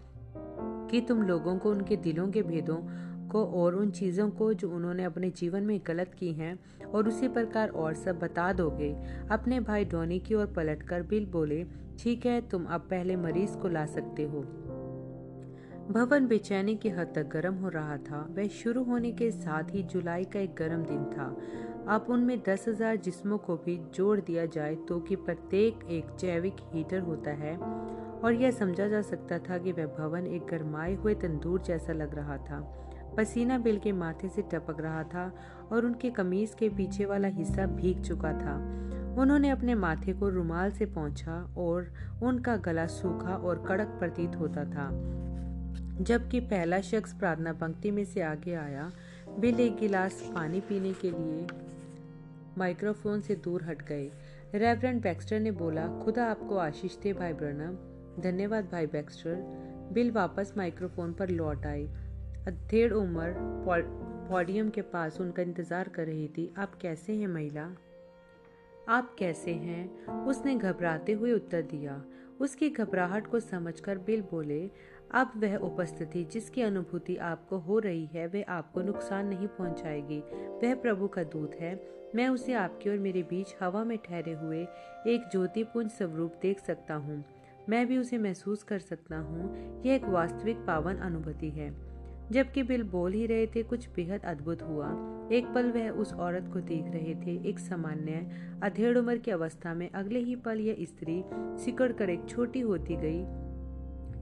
कि 0.91 1.01
तुम 1.01 1.21
लोगों 1.21 1.57
को 1.57 1.71
उनके 1.71 1.95
दिलों 1.95 2.27
के 2.27 2.41
भेदों 2.41 2.77
को 3.29 3.45
और 3.45 3.75
उन 3.75 3.91
चीज़ों 3.91 4.29
को 4.29 4.53
जो 4.53 4.69
उन्होंने 4.69 5.03
अपने 5.03 5.29
जीवन 5.29 5.63
में 5.63 5.79
गलत 5.87 6.13
की 6.13 6.33
हैं, 6.33 6.57
और 6.85 7.07
उसी 7.07 7.27
प्रकार 7.27 7.69
और 7.69 7.93
सब 7.93 8.19
बता 8.19 8.51
दोगे। 8.53 8.91
अपने 9.31 9.59
भाई 9.59 9.85
डोनी 9.85 10.19
की 10.19 10.33
ओर 10.33 10.45
पलटकर 10.45 11.03
बिल 11.03 11.25
बोले 11.25 11.63
ठीक 11.99 12.25
है, 12.25 12.39
तुम 12.41 12.65
अब 12.65 12.81
पहले 12.81 13.15
मरीज़ 13.15 13.57
को 13.57 13.67
ला 13.67 13.85
सकते 13.85 14.23
हो। 14.23 14.41
भवन 15.91 16.27
बेचैनी 16.27 16.75
की 16.75 16.89
हद 16.89 17.11
तक 17.15 17.27
गर्म 17.27 17.55
हो 17.55 17.69
रहा 17.69 17.97
था। 17.99 18.25
वह 18.31 18.47
शुरू 18.53 18.83
होने 18.83 19.11
के 19.11 19.29
साथ 19.31 19.73
ही 19.73 19.83
जुलाई 19.83 20.23
का 20.23 20.39
एक 20.39 20.53
गर्म 20.55 20.83
दिन 20.83 21.03
था। 21.07 21.25
अब 21.87 22.05
उनमें 22.09 22.37
दस 22.39 22.65
हज़ार 22.67 22.95
जिस्मों 22.97 23.37
को 23.37 23.55
भी 23.55 23.77
जोड़ 23.95 24.19
दिया 24.19 24.45
जाए 24.45 24.75
तो 24.87 24.99
कि 24.99 25.15
प्रत्येक 25.15 25.83
एक 25.89 26.15
जैविक 26.19 26.61
हीटर 26.73 26.99
होता 26.99 27.31
है। 27.33 27.57
और 27.57 28.33
यह 28.33 28.51
समझा 28.51 28.87
जा 28.87 29.01
सकता 29.01 29.39
था 29.39 29.57
कि 29.57 29.71
वह 29.71 29.85
भवन 29.97 30.27
एक 30.27 30.45
गरमाए 30.45 30.93
हुए 30.95 31.15
तंदूर 31.15 31.61
जैसा 31.61 31.93
लग 31.93 32.15
रहा 32.15 32.37
था। 32.39 32.59
पसीना 33.17 33.57
बिल 33.57 33.79
के 33.79 33.91
माथे 33.91 34.29
से 34.29 34.41
टपक 34.53 34.79
रहा 34.81 35.03
था 35.03 35.31
और 35.71 35.85
उनके 35.85 36.09
कमीज 36.09 36.53
के 36.53 36.69
पीछे 36.69 37.05
वाला 37.05 37.27
हिस्सा 37.29 37.65
भीग 37.65 38.01
चुका 38.01 38.31
था। 38.33 38.55
उन्होंने 39.19 39.49
अपने 39.49 39.75
माथे 39.75 40.13
को 40.13 40.29
रुमाल 40.29 40.71
से 40.71 40.85
पहुँचा 40.85 41.33
और 41.57 41.91
उनका 42.23 42.55
गला 42.57 42.85
सूखा 42.87 43.35
और 43.35 43.63
कड़क 43.67 43.87
प्रतीत 43.99 44.35
होता 44.35 44.63
था। 44.65 44.89
जबकि 46.01 46.39
पहला 46.39 46.79
शख्स 46.81 47.13
प्रार्थना 47.13 47.53
पंक्ति 47.53 47.91
में 47.91 48.03
से 48.05 48.21
आगे 48.21 48.53
आया 48.53 48.91
बिल 49.39 49.59
एक 49.59 49.75
गिलास 49.77 50.21
पानी 50.35 50.59
पीने 50.59 50.93
के 50.93 51.11
लिए 51.11 51.47
माइक्रोफोन 52.57 53.21
से 53.21 53.35
दूर 53.35 53.63
हट 53.63 53.81
गए। 53.87 54.09
रेवरेंड 54.55 55.01
बैक्स्टर 55.01 55.39
ने 55.39 55.51
बोला, 55.51 55.87
खुदा 56.03 56.25
आपको 56.25 56.57
आशीष 56.57 56.97
दे, 56.97 57.13
भाई 57.13 57.33
ब्रनम। 57.33 58.21
धन्यवाद, 58.21 58.65
भाई 58.65 58.85
बैक्स्टर। 58.87 59.35
बिल 59.93 60.11
वापस 60.11 60.53
माइक्रोफोन 60.57 61.13
पर 61.13 61.29
लौट 61.29 61.65
आए। 61.65 61.83
अधेड़ 62.47 62.93
उम्र 62.93 63.33
पोडियम 64.29 64.69
के 64.69 64.81
पास 64.81 65.21
उनका 65.21 65.41
इंतज़ार 65.41 65.87
कर 65.87 66.05
रही 66.05 66.27
थी। 66.27 66.53
आप 66.57 66.75
कैसे 66.75 67.13
हैं 67.13 67.27
महिला? 67.27 67.67
आप 68.87 69.15
कैसे 69.19 69.51
हैं? 69.51 70.07
उसने 70.25 70.55
घबराते 70.55 71.11
हुए 71.11 71.31
उत्तर 71.31 71.61
दिया। 71.61 72.05
उसकी 72.41 72.69
घबराहट 72.69 73.27
को 73.27 73.39
समझकर 73.39 73.97
बिल 73.97 74.21
बोले, 74.21 74.71
अब 75.11 75.31
वह 75.37 75.55
उपस्थिति 75.55 76.23
जिसकी 76.23 76.61
अनुभूति 76.61 77.15
आपको 77.15 77.57
हो 77.57 77.79
रही 77.79 78.05
है, 78.05 78.27
वह 78.27 78.45
आपको 78.49 78.81
नुकसान 78.81 79.27
नहीं 79.27 79.47
पहुंचाएगी। 79.47 80.19
वह 80.33 80.75
प्रभु 80.75 81.07
का 81.07 81.23
दूत 81.23 81.55
है। 81.55 81.87
मैं 82.15 82.29
उसे 82.29 82.53
आपके 82.53 82.89
और 82.89 82.97
मेरे 82.97 83.23
बीच 83.23 83.55
हवा 83.61 83.83
में 83.83 83.97
ठहरे 83.97 84.33
हुए 84.33 84.67
एक 85.07 85.29
ज्योतिपुंज 85.31 85.89
स्वरूप 85.89 86.33
देख 86.41 86.59
सकता 86.59 86.93
हूँ। 86.93 87.23
मैं 87.69 87.87
भी 87.87 87.97
उसे 87.97 88.17
महसूस 88.17 88.63
कर 88.63 88.79
सकता 88.79 89.17
हूँ। 89.17 89.55
यह 89.85 89.95
एक 89.95 90.05
वास्तविक 90.05 90.57
पावन 90.57 90.95
अनुभूति 90.95 91.49
है। 91.49 91.92
जबकि 92.33 92.63
बिल 92.63 92.83
बोल 92.83 93.13
ही 93.13 93.25
रहे 93.25 93.47
थे, 93.47 93.63
कुछ 93.63 93.87
बेहद 93.95 94.21
अद्भुत 94.25 94.61
हुआ। 94.61 94.87
एक 95.31 95.47
पल 95.55 95.71
वह 95.71 95.89
उस 95.91 96.13
औरत 96.13 96.49
को 96.53 96.59
देख 96.61 96.85
रहे 96.85 97.15
थे, 97.15 97.35
एक 97.49 97.59
सामान्य, 97.59 98.25
अधेड़ 98.63 98.97
उम्र 98.97 99.17
की 99.17 99.31
अवस्था 99.31 99.73
में। 99.73 99.89
अगले 99.89 100.19
ही 100.19 100.35
पल 100.35 100.59
यह 100.59 100.77
स्त्री 100.81 101.23
सिकड़ 101.63 101.91
कर 101.91 102.09
एक 102.09 102.25
छोटी 102.29 102.59
होती 102.59 102.95
गई, 102.95 103.23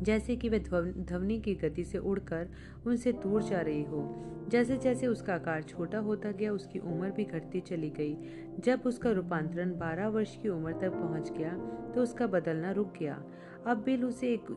जैसे 0.03 0.35
कि 0.35 0.49
वह 0.49 0.59
ध्वनि 0.81 1.39
की 1.39 1.53
गति 1.55 1.83
से 1.83 1.97
उड़कर 1.97 2.49
उनसे 2.87 3.11
दूर 3.13 3.43
जा 3.43 3.59
रही 3.61 3.83
हो। 3.83 4.03
जैसे 4.49 4.77
जैसे 4.77 5.07
उसका 5.07 5.33
आकार 5.33 5.63
छोटा 5.63 5.99
होता 5.99 6.31
गया, 6.31 6.51
उसकी 6.53 6.79
उम्र 6.79 7.09
भी 7.09 7.23
घटती 7.23 7.59
चली 7.59 7.89
गई। 7.89 8.15
जब 8.59 8.81
उसका 8.85 9.11
रूपांतरण 9.11 9.71
12 9.79 10.07
वर्ष 10.07 10.35
की 10.37 10.49
उम्र 10.49 10.73
तक 10.73 10.91
पहुँच 10.91 11.31
गया 11.31 11.53
तो 11.95 12.01
उसका 12.01 12.27
बदलना 12.27 12.71
रुक 12.71 12.93
गया। 12.99 13.23
अब 13.67 13.83
बिल 13.83 14.05
उसे 14.05 14.33
एक 14.33 14.51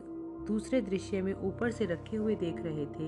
दूसरे 0.47 0.81
दृश्य 0.81 1.21
में 1.21 1.33
ऊपर 1.33 1.71
से 1.71 1.85
रखे 1.85 2.17
हुए 2.17 2.35
देख 2.35 2.55
रहे 2.59 2.85
थे, 2.85 3.07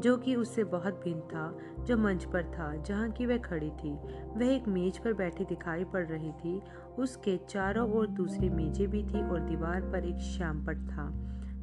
जो 0.00 0.16
कि 0.16 0.34
उससे 0.34 0.64
बहुत 0.64 1.00
भिन्न 1.04 1.20
था, 1.20 1.58
जो 1.80 1.96
मंच 1.96 2.24
पर 2.24 2.42
था, 2.44 2.74
जहाँ 2.76 3.10
की 3.10 3.26
वह 3.26 3.38
खड़ी 3.38 3.70
थी। 3.70 3.92
वह 4.36 4.54
एक 4.54 4.68
मेज 4.68 4.98
पर 4.98 5.12
बैठी 5.12 5.44
दिखाई 5.44 5.84
पड़ 5.84 6.06
रही 6.06 6.32
थी। 6.32 6.60
उसके 6.98 7.36
चारों 7.48 7.90
ओर 7.92 8.06
दूसरी 8.06 8.48
मेजें 8.48 8.88
भी 8.88 9.02
थी 9.02 9.22
और 9.22 9.40
दीवार 9.40 9.80
पर 9.80 10.04
एक 10.04 10.18
श्यामपट 10.18 10.76
था। 10.76 11.08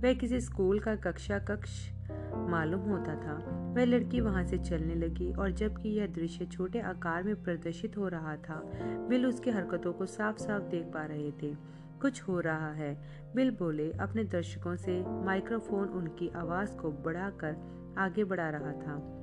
वह 0.03 0.13
किसी 0.13 0.39
स्कूल 0.39 0.79
का 0.79 0.95
कक्षा 0.95 1.39
कक्ष 1.39 1.91
मालूम 2.49 2.81
होता 2.81 3.15
था। 3.15 3.35
वह 3.77 3.85
लड़की 3.85 4.21
वहाँ 4.21 4.43
से 4.43 4.57
चलने 4.57 4.95
लगी 4.95 5.31
और 5.33 5.51
जबकि 5.51 5.89
यह 5.89 6.07
दृश्य 6.07 6.45
छोटे 6.45 6.79
आकार 6.79 7.23
में 7.23 7.43
प्रदर्शित 7.43 7.97
हो 7.97 8.07
रहा 8.07 8.35
था, 8.37 8.61
बिल 9.09 9.25
उसकी 9.25 9.49
हरकतों 9.49 9.93
को 9.93 10.05
साफ़ 10.05 10.37
साफ़ 10.37 10.63
देख 10.63 10.85
पा 10.85 11.05
रहे 11.05 11.31
थे। 11.31 11.53
कुछ 12.05 12.21
हो 12.21 12.39
रहा 12.39 12.73
है। 12.73 13.01
बिल 13.35 13.51
बोले, 13.51 13.91
अपने 13.91 14.23
दर्शकों 14.23 14.75
से 14.75 15.03
माइक्रोफोन 15.07 15.87
उनकी 15.87 16.29
आवाज़ 16.29 16.75
को 16.75 16.91
बढ़ाकर 16.91 17.55
आगे 17.97 18.23
बढ़ा 18.23 18.49
रहा 18.49 18.71
था। 18.71 19.21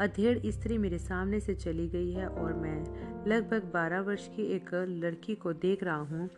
अधेड़ 0.00 0.38
स्त्री 0.46 0.78
मेरे 0.78 0.98
सामने 0.98 1.40
से 1.40 1.54
चली 1.54 1.88
गई 1.88 2.12
है 2.12 2.26
और 2.26 2.54
मैं 2.54 2.84
लगभग 3.28 3.62
12 3.72 4.00
वर्ष 4.00 4.28
की 4.28 4.42
एक 4.42 4.74
लड़की 4.74 5.34
को 5.34 5.52
देख 5.52 5.82
रहा 5.82 5.96
हूँ, 5.96 6.30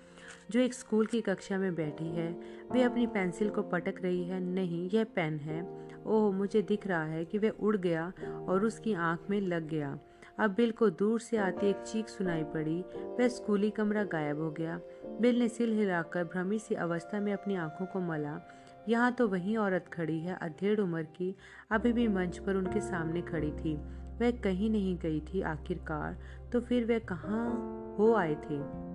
जो 0.51 0.61
एक 0.61 0.75
स्कूल 0.75 1.07
की 1.07 1.21
कक्षा 1.21 1.59
में 1.59 1.75
बैठी 1.75 2.09
है। 2.09 2.41
वे 2.73 2.83
अपनी 2.83 3.07
पेंसिल 3.07 3.51
को 3.51 3.63
पटक 3.63 3.95
रही 4.03 4.25
है। 4.25 4.41
नहीं, 4.41 4.91
यह 4.95 5.05
पेन 5.05 5.37
है। 5.37 5.89
ओह, 6.07 6.33
मुझे 6.33 6.63
दिख 6.63 6.87
रहा 6.87 7.05
है 7.05 7.25
कि 7.25 7.39
वह 7.39 7.51
उड़ 7.51 7.77
गया 7.77 8.13
और 8.49 8.65
उसकी 8.65 8.93
आँख 8.93 9.21
में 9.31 9.41
लग 9.41 9.69
गया। 9.69 9.99
अब 10.39 10.55
बिल 10.55 10.71
को 10.71 10.91
दूर 10.91 11.21
से 11.21 11.37
आती 11.37 11.67
एक 11.67 11.77
चीख 11.77 12.09
सुनाई 12.09 12.45
पड़ी। 12.45 12.85
वह 12.97 13.29
स्कूली 13.29 13.71
कमरा 13.71 14.05
गायब 14.05 14.39
हो 14.39 14.51
गया। 14.51 14.81
बिल 15.05 15.39
ने 15.39 15.49
सिल 15.49 15.73
हिलाकर 15.73 16.25
भ्रमी 16.25 16.59
सी 16.59 16.75
अवस्था 16.75 17.21
में 17.21 17.33
अपनी 17.33 17.57
आँखों 17.57 17.87
को 17.87 18.01
मला। 18.01 18.41
यहाँ 18.89 19.13
तो 19.13 19.29
वही 19.29 19.57
औरत 19.57 19.85
खड़ी 19.93 20.21
है, 20.21 20.39
अधेड़ 20.43 20.81
उम्र 20.81 21.03
की। 21.03 21.37
अभी 21.71 21.93
भी 21.93 22.09
मंच 22.09 22.39
पर 22.39 22.55
उनके 22.55 22.81
सामने 22.81 23.23
खड़ी 23.23 23.53
थी। 23.53 23.77
वह 24.21 24.31
कहीं 24.31 24.71
नहीं 24.71 24.99
गई 24.99 25.21
थी 25.21 25.43
आखिरकार। 25.43 26.19
तो 26.53 26.61
फिर 26.61 26.85
वह 26.85 26.99
कहाँ 26.99 27.51
हो 27.99 28.15
आए 28.15 28.35
थे? 28.35 28.91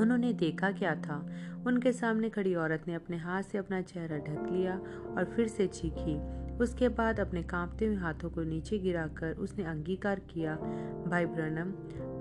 उन्होंने 0.00 0.32
देखा 0.32 0.70
क्या 0.70 0.94
था? 0.94 1.30
उनके 1.66 1.92
सामने 1.92 2.30
खड़ी 2.30 2.54
औरत 2.54 2.84
ने 2.88 2.94
अपने 2.94 3.16
हाथ 3.16 3.42
से 3.42 3.58
अपना 3.58 3.80
चेहरा 3.82 4.18
ढक 4.18 4.46
लिया 4.52 4.76
और 5.18 5.32
फिर 5.36 5.48
से 5.48 5.66
चीखी। 5.66 6.42
उसके 6.52 6.88
बाद 6.88 7.20
अपने 7.20 7.42
कांपते 7.42 7.86
हुए 7.86 7.96
हाथों 7.96 8.30
को 8.30 8.42
नीचे 8.42 8.78
गिराकर 8.78 9.32
उसने 9.32 9.64
अंगीकार 9.64 10.20
किया, 10.20 10.56
भाई 11.06 11.26
ब्रनम, 11.26 11.70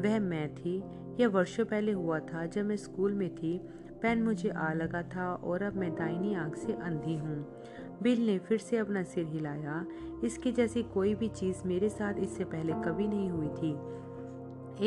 वह 0.03 0.19
मैं 0.19 0.55
थी। 0.55 0.83
यह 1.19 1.27
वर्षों 1.27 1.65
पहले 1.65 1.91
हुआ 1.91 2.19
था 2.19 2.45
जब 2.45 2.65
मैं 2.65 2.75
स्कूल 2.75 3.13
में 3.13 3.35
थी। 3.35 3.57
पेन 4.01 4.23
मुझे 4.23 4.49
आ 4.49 4.73
लगा 4.73 5.01
था 5.01 5.33
और 5.33 5.63
अब 5.63 5.75
मैं 5.75 5.91
दाइनी 5.95 6.35
आँख 6.35 6.55
से 6.55 6.73
अंधी 6.73 7.17
हूँ। 7.17 7.61
बिल 8.03 8.25
ने 8.25 8.39
फिर 8.39 8.57
से 8.57 8.77
अपना 8.77 9.03
सिर 9.03 9.25
हिलाया। 9.25 9.85
इसके 10.23 10.51
जैसी 10.51 10.83
कोई 10.83 11.15
भी 11.15 11.27
चीज़ 11.27 11.57
मेरे 11.65 11.89
साथ 11.89 12.13
इससे 12.13 12.43
पहले 12.43 12.73
कभी 12.73 13.07
नहीं 13.07 13.29
हुई 13.29 13.47
थी। 13.47 14.01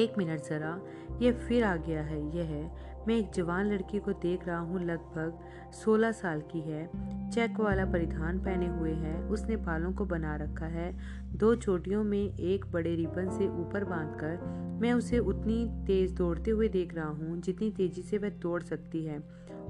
एक 0.03 0.19
मिनट 0.19 0.41
ज़रा, 0.41 0.81
यह 1.23 1.33
फिर 1.33 1.65
आ 1.65 1.77
गया 1.77 2.03
है। 2.03 2.37
यह 2.37 2.71
मैं 3.09 3.17
एक 3.17 3.31
जवान 3.31 3.67
लड़की 3.67 3.99
को 3.99 4.13
देख 4.13 4.47
रहा 4.47 4.59
हूँ 4.59 4.81
लगभग 4.85 5.39
16 5.73 6.13
साल 6.13 6.41
की 6.41 6.61
है। 6.61 6.87
चेक 7.31 7.61
वाला 7.61 7.85
परिधान 7.85 8.39
पहने 8.39 8.67
हुए 8.67 8.93
है। 8.93 9.29
उसने 9.29 9.57
बालों 9.57 9.93
को 9.93 10.05
बना 10.05 10.37
रखा 10.37 10.67
है। 10.67 10.93
दो 11.37 11.55
चोटियों 11.55 12.05
में 12.05 12.39
एक 12.39 12.65
बड़े 12.67 12.95
रिबन 12.95 13.31
से 13.31 13.49
ऊपर 13.49 13.85
बांधकर 13.85 14.39
मैं 14.81 14.93
उसे 14.93 15.19
उतनी 15.19 15.85
तेज 15.87 16.13
दौड़ते 16.13 16.51
हुए 16.51 16.69
देख 16.69 16.95
रहा 16.95 17.09
हूँ 17.09 17.41
जितनी 17.41 17.71
तेज़ी 17.71 18.03
से 18.03 18.19
वह 18.19 18.29
दौड़ 18.29 18.63
सकती 18.63 19.05
है 19.05 19.19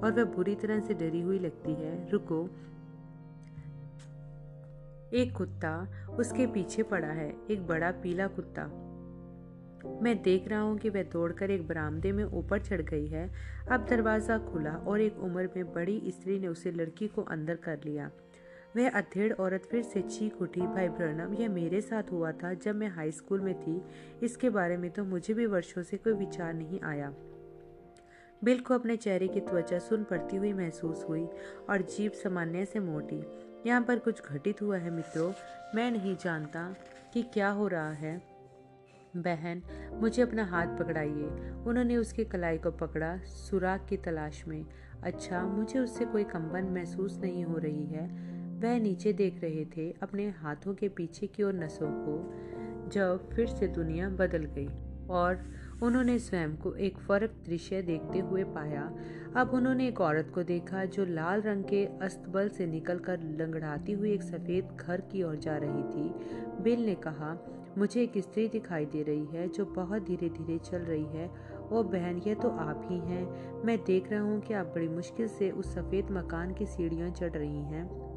और 0.03 0.13
वह 0.13 0.25
बुरी 0.25 0.55
तरह 0.55 0.81
से 0.81 0.95
डरी 0.95 1.21
हुई 1.21 1.39
लगती 1.39 1.73
है। 1.73 2.11
रुको। 2.11 2.49
एक 5.13 5.37
कुत्ता 5.37 5.89
उसके 6.19 6.47
पीछे 6.47 6.83
पड़ा 6.83 7.09
है। 7.09 7.35
एक 7.51 7.67
बड़ा 7.67 7.91
पीला 7.91 8.27
कुत्ता। 8.27 8.94
मैं 10.03 10.17
देख 10.23 10.49
रहा 10.49 10.61
हूँ 10.61 10.77
कि 10.79 10.91
वह 10.91 11.03
दौड़कर 11.03 11.51
एक 11.51 11.67
बरामदे 11.69 12.13
में 12.13 12.25
ऊपर 12.25 12.61
चढ़ 12.61 12.81
गई 12.81 13.07
है। 13.07 13.31
अब 13.71 13.87
दरवाज़ा 13.91 14.39
खुला 14.39 14.71
और 14.71 15.01
एक 15.01 15.19
उम्र 15.19 15.49
में 15.57 15.73
बड़ी 15.73 16.03
स्त्री 16.09 16.39
ने 16.39 16.49
उसे 16.49 16.71
लड़की 16.71 17.09
को 17.09 17.23
अंदर 17.23 17.55
कर 17.55 17.81
लिया। 17.85 18.11
वह 18.77 18.91
अधेड़ 18.91 19.33
औरत 19.33 19.69
फिर 19.71 19.83
से 19.83 20.01
चीख 20.03 20.41
उठी, 20.43 20.61
भाई 20.61 20.89
ब्रनम 20.89 21.35
यह 21.35 21.49
मेरे 21.49 21.81
साथ 21.81 22.11
हुआ 22.13 22.33
था 22.33 22.53
जब 22.55 22.77
मैं 22.77 22.89
हाई 22.89 23.11
स्कूल 23.11 23.41
में 23.41 23.55
थी। 23.61 23.81
इसके 24.23 24.51
बारे 24.51 24.77
में 24.77 24.91
तो 24.91 25.05
मुझे 25.05 25.35
भी 25.35 25.47
वर्षों 25.47 25.83
से 25.83 25.97
कोई 25.97 26.13
विचार 26.13 26.55
नहीं 26.55 26.81
आया। 26.81 27.13
बिल 28.45 28.61
को 28.61 28.75
अपने 28.75 28.97
चेहरे 28.97 29.29
की 29.29 29.41
त्वचा 29.41 29.79
सुन 29.79 30.05
पड़ती 30.05 30.37
हुई 30.37 30.53
महसूस 30.53 31.05
हुई 31.09 31.25
और 31.71 31.83
जीप 31.97 32.13
सामान्य 32.13 32.65
से 32.65 32.81
मोटी। 32.81 33.23
यहाँ 33.67 33.83
पर 33.83 33.99
कुछ 33.99 34.23
घटित 34.23 34.63
हुआ 34.63 34.77
है 34.77 34.91
मित्रों। 34.91 35.33
मैं 35.75 35.91
नहीं 35.91 36.17
जानता 36.17 36.69
कि 37.15 37.23
क्या 37.23 37.51
हो 37.51 37.69
रहा 37.69 37.93
है। 37.93 38.34
बहन, 39.17 39.63
मुझे 39.95 40.23
अपना 40.23 40.45
हाथ 40.45 40.67
पकड़ाइए। 40.67 41.29
उन्होंने 41.67 41.97
उसकी 41.97 42.25
कलाई 42.25 42.59
को 42.59 42.71
पकड़ा 42.71 43.19
सुराग 43.19 43.87
की 43.89 43.97
तलाश 43.97 44.45
में। 44.49 44.67
अच्छा 45.03 45.43
मुझे 45.43 45.79
उससे 45.79 46.05
कोई 46.05 46.25
कंबन 46.25 46.65
महसूस 46.65 47.19
नहीं 47.19 47.45
हो 47.45 47.59
रही 47.59 47.87
है। 47.87 48.07
वह 48.61 48.79
नीचे 48.79 49.13
देख 49.13 49.41
रहे 49.41 49.65
थे, 49.65 49.91
अपने 50.03 50.29
हाथों 50.29 50.75
के 50.75 50.89
पीछे 50.89 51.27
की 51.27 51.43
ओर 51.43 51.53
नसों 51.53 51.89
को। 51.91 52.35
जब 52.91 53.31
फिर 53.31 53.47
से 53.47 53.69
दुनिया 53.69 54.09
बदल 54.09 54.45
गई 54.45 54.69
और 55.11 55.45
उन्होंने 55.83 56.19
स्वयं 56.19 56.57
को 56.57 56.75
एक 56.75 56.99
फ़र्क 56.99 57.31
दृश्य 57.47 57.83
देखते 57.83 58.19
हुए 58.19 58.45
पाया, 58.45 58.93
अब 59.37 59.51
उन्होंने 59.55 59.89
एक 59.89 60.01
औरत 60.01 60.31
को 60.35 60.43
देखा 60.43 60.85
जो 60.85 61.05
लाल 61.05 61.41
रंग 61.41 61.65
के 61.65 61.85
अस्तबल 62.03 62.49
से 62.49 62.67
निकलकर 62.67 63.21
लंगड़ाती 63.21 63.93
हुई 63.93 64.13
एक 64.13 64.23
सफ़ेद 64.23 64.77
घर 64.81 65.01
की 65.01 65.23
ओर 65.23 65.37
जा 65.37 65.57
रही 65.57 65.83
थी। 65.83 66.09
बिल 66.63 66.87
ने 66.87 66.95
कहा 66.95 67.39
मुझे 67.79 68.03
एक 68.03 68.13
स्त्री 68.19 68.49
दिखाई 68.49 68.85
दे 68.85 69.03
रही 69.03 69.25
है 69.27 69.49
जो 69.49 69.65
बहुत 69.65 70.03
धीरे 70.03 70.29
धीरे 70.29 70.59
चल 70.59 70.79
रही 70.79 71.05
है। 71.05 71.31
ओ 71.73 71.83
बहन, 71.83 72.23
ये 72.27 72.35
तो 72.35 72.49
आप 72.49 72.83
ही 72.85 72.99
हैं। 72.99 73.63
मैं 73.65 73.85
देख 73.85 74.11
रहा 74.13 74.23
हूँ 74.23 74.41
कि 74.41 74.55
आप 74.55 74.67
बड़ी 74.67 74.89
मुश्किल 74.89 75.29
से 75.29 75.51
उस 75.51 75.75
सफ़ेद 75.75 76.11
मकान 76.11 76.55
की 76.55 76.67
सीढ़ियाँ 76.67 77.11
चढ़ 77.11 77.33
रही 77.33 77.63
हैं। 77.63 78.15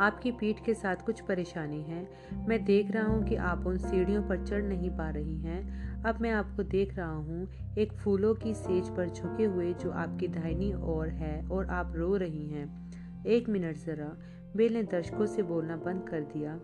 आपकी 0.00 0.32
पीठ 0.32 0.64
के 0.64 0.74
साथ 0.74 0.96
कुछ 0.96 1.20
परेशानी 1.20 1.82
है। 1.82 2.08
मैं 2.48 2.64
देख 2.64 2.90
रहा 2.90 3.06
हूँ 3.06 3.24
कि 3.24 3.36
आप 3.36 3.66
उन 3.66 3.78
सीढ़ियों 3.78 4.22
पर 4.22 4.46
चढ़ 4.46 4.62
नहीं 4.62 4.90
पा 4.90 5.10
रही 5.10 5.38
हैं। 5.38 6.02
अब 6.02 6.20
मैं 6.20 6.30
आपको 6.30 6.62
देख 6.62 6.96
रहा 6.96 7.14
हूँ 7.14 7.48
एक 7.78 7.92
फूलों 7.92 8.34
की 8.34 8.54
सेज 8.54 8.88
पर 8.88 9.08
झुके 9.08 9.44
हुए 9.44 9.72
जो 9.72 9.90
आपकी 9.90 10.28
दाहिनी 10.28 10.72
ओर 10.74 11.08
है 11.08 11.48
और 11.48 11.66
आप 11.66 11.92
रो 11.96 12.16
रही 12.16 12.46
हैं। 12.48 13.24
एक 13.26 13.48
मिनट 13.48 13.76
ज़रा, 13.76 14.16
बेल 14.56 14.74
ने 14.74 14.82
दर्शकों 14.82 15.26
से 15.26 15.42
बोलना 15.42 15.76
बंद 15.76 16.08
कर 16.08 16.20
दिया। 16.20 16.60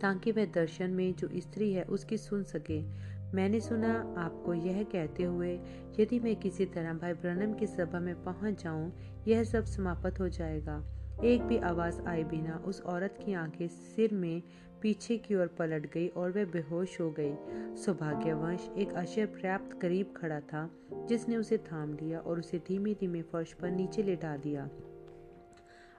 ताकि 0.00 0.32
वह 0.32 0.44
दर्शन 0.44 0.90
में 0.90 1.14
जो 1.14 1.28
स्त्री 1.36 1.72
है 1.72 1.82
उसकी 1.82 2.18
सुन 2.18 2.42
सके। 2.42 2.82
मैंने 3.34 3.60
सुना, 3.60 4.14
आपको 4.18 4.54
यह 4.54 4.82
कहते 4.82 5.22
हुए, 5.22 5.60
यदि 6.00 6.20
मैं 6.20 6.36
किसी 6.36 6.66
तरह 6.66 6.94
भाई 6.94 7.12
ब्रनम 7.12 7.54
की 7.54 7.66
सभा 7.66 8.00
में 8.00 8.24
पहुँच 8.24 8.62
जाऊँ, 8.64 8.92
यह 9.28 9.44
सब 9.44 9.64
समाप्त 9.64 10.20
हो 10.20 10.28
जाएगा। 10.28 10.84
एक 11.24 11.42
भी 11.42 11.58
आवाज़ 11.58 12.00
आए 12.00 12.24
बिना 12.24 12.62
उस 12.66 12.82
औरत 12.82 13.18
की 13.26 13.32
आँखें 13.32 13.68
सिर 13.68 14.14
में 14.14 14.42
पीछे 14.82 15.18
की 15.18 15.34
ओर 15.34 15.46
पलट 15.46 15.92
गई 15.92 16.08
और 16.08 16.30
वह 16.30 16.44
बेहोश 16.44 17.00
हो 17.00 17.10
गई। 17.10 17.34
सौभाग्यवश, 17.76 18.70
एक 18.78 18.92
अशर 18.92 19.26
पर्याप्त 19.26 19.80
करीब 19.80 20.14
खड़ा 20.16 20.40
था, 20.40 20.70
जिसने 21.08 21.36
उसे 21.36 21.58
थाम 21.58 21.92
लिया 21.92 22.18
और 22.18 22.38
उसे 22.38 22.58
धीमे 22.58 22.94
धीमे 22.94 23.22
फर्श 23.22 23.52
पर 23.52 23.70
नीचे 23.70 24.02
लेटा 24.02 24.36
दिया। 24.36 24.68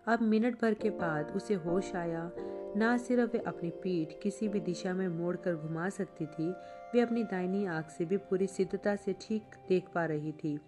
अब 0.08 0.22
मिनट 0.22 0.62
भर 0.62 0.74
के 0.74 0.90
बाद 0.90 1.32
उसे 1.36 1.54
होश 1.54 1.96
आया। 1.96 2.32
ना 2.78 2.98
सिर्फ़ 2.98 3.32
वे 3.32 3.40
अपनी 3.40 3.70
पीठ 3.70 4.22
किसी 4.24 4.48
भी 4.48 4.60
दिशा 4.60 4.94
में 4.94 5.08
मोड़कर 5.08 5.56
घुमा 5.56 5.90
सकती 5.90 6.26
थी 6.26 6.52
वे 6.94 7.02
अपनी 7.02 7.24
दाहिनी 7.24 7.66
आँख 7.66 7.90
से 7.90 8.06
भी 8.06 8.18
पूरी 8.18 8.48
सिद्धता 8.48 8.96
से 8.96 9.14
ठीक 9.14 9.42
देख 9.70 9.86
पा 9.96 10.06
रही 10.06 10.32
थी। 10.32 10.60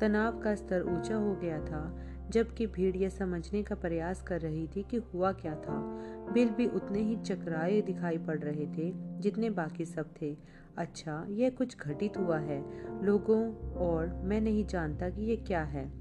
तनाव 0.00 0.40
का 0.40 0.54
स्तर 0.54 0.82
ऊँचा 0.82 1.16
हो 1.16 1.34
गया 1.34 1.60
था, 1.64 2.06
जबकि 2.30 2.66
भीड़ 2.66 2.96
यह 2.96 3.08
समझने 3.08 3.62
का 3.62 3.74
प्रयास 3.74 4.22
कर 4.22 4.40
रही 4.40 4.66
थी 4.66 4.82
कि 4.82 4.96
हुआ 4.96 5.32
क्या 5.32 5.54
था। 5.54 6.02
बिल 6.32 6.50
भी 6.50 6.66
उतने 6.66 6.98
ही 6.98 7.16
चकराए 7.16 7.80
दिखाई 7.80 8.18
पड़ 8.18 8.38
रहे 8.38 8.66
थे 8.66 8.92
जितने 9.20 9.50
बाकी 9.50 9.84
सब 9.84 10.14
थे। 10.22 10.36
अच्छा 10.76 11.26
यह 11.28 11.50
कुछ 11.50 11.78
घटित 11.78 12.16
हुआ 12.16 12.38
है। 12.38 12.64
लोगों 13.04 13.54
और 13.72 14.06
मैं 14.06 14.40
नहीं 14.40 14.66
जानता 14.66 15.10
कि 15.10 15.22
यह 15.22 15.44
क्या 15.46 15.62
है। 15.62 15.99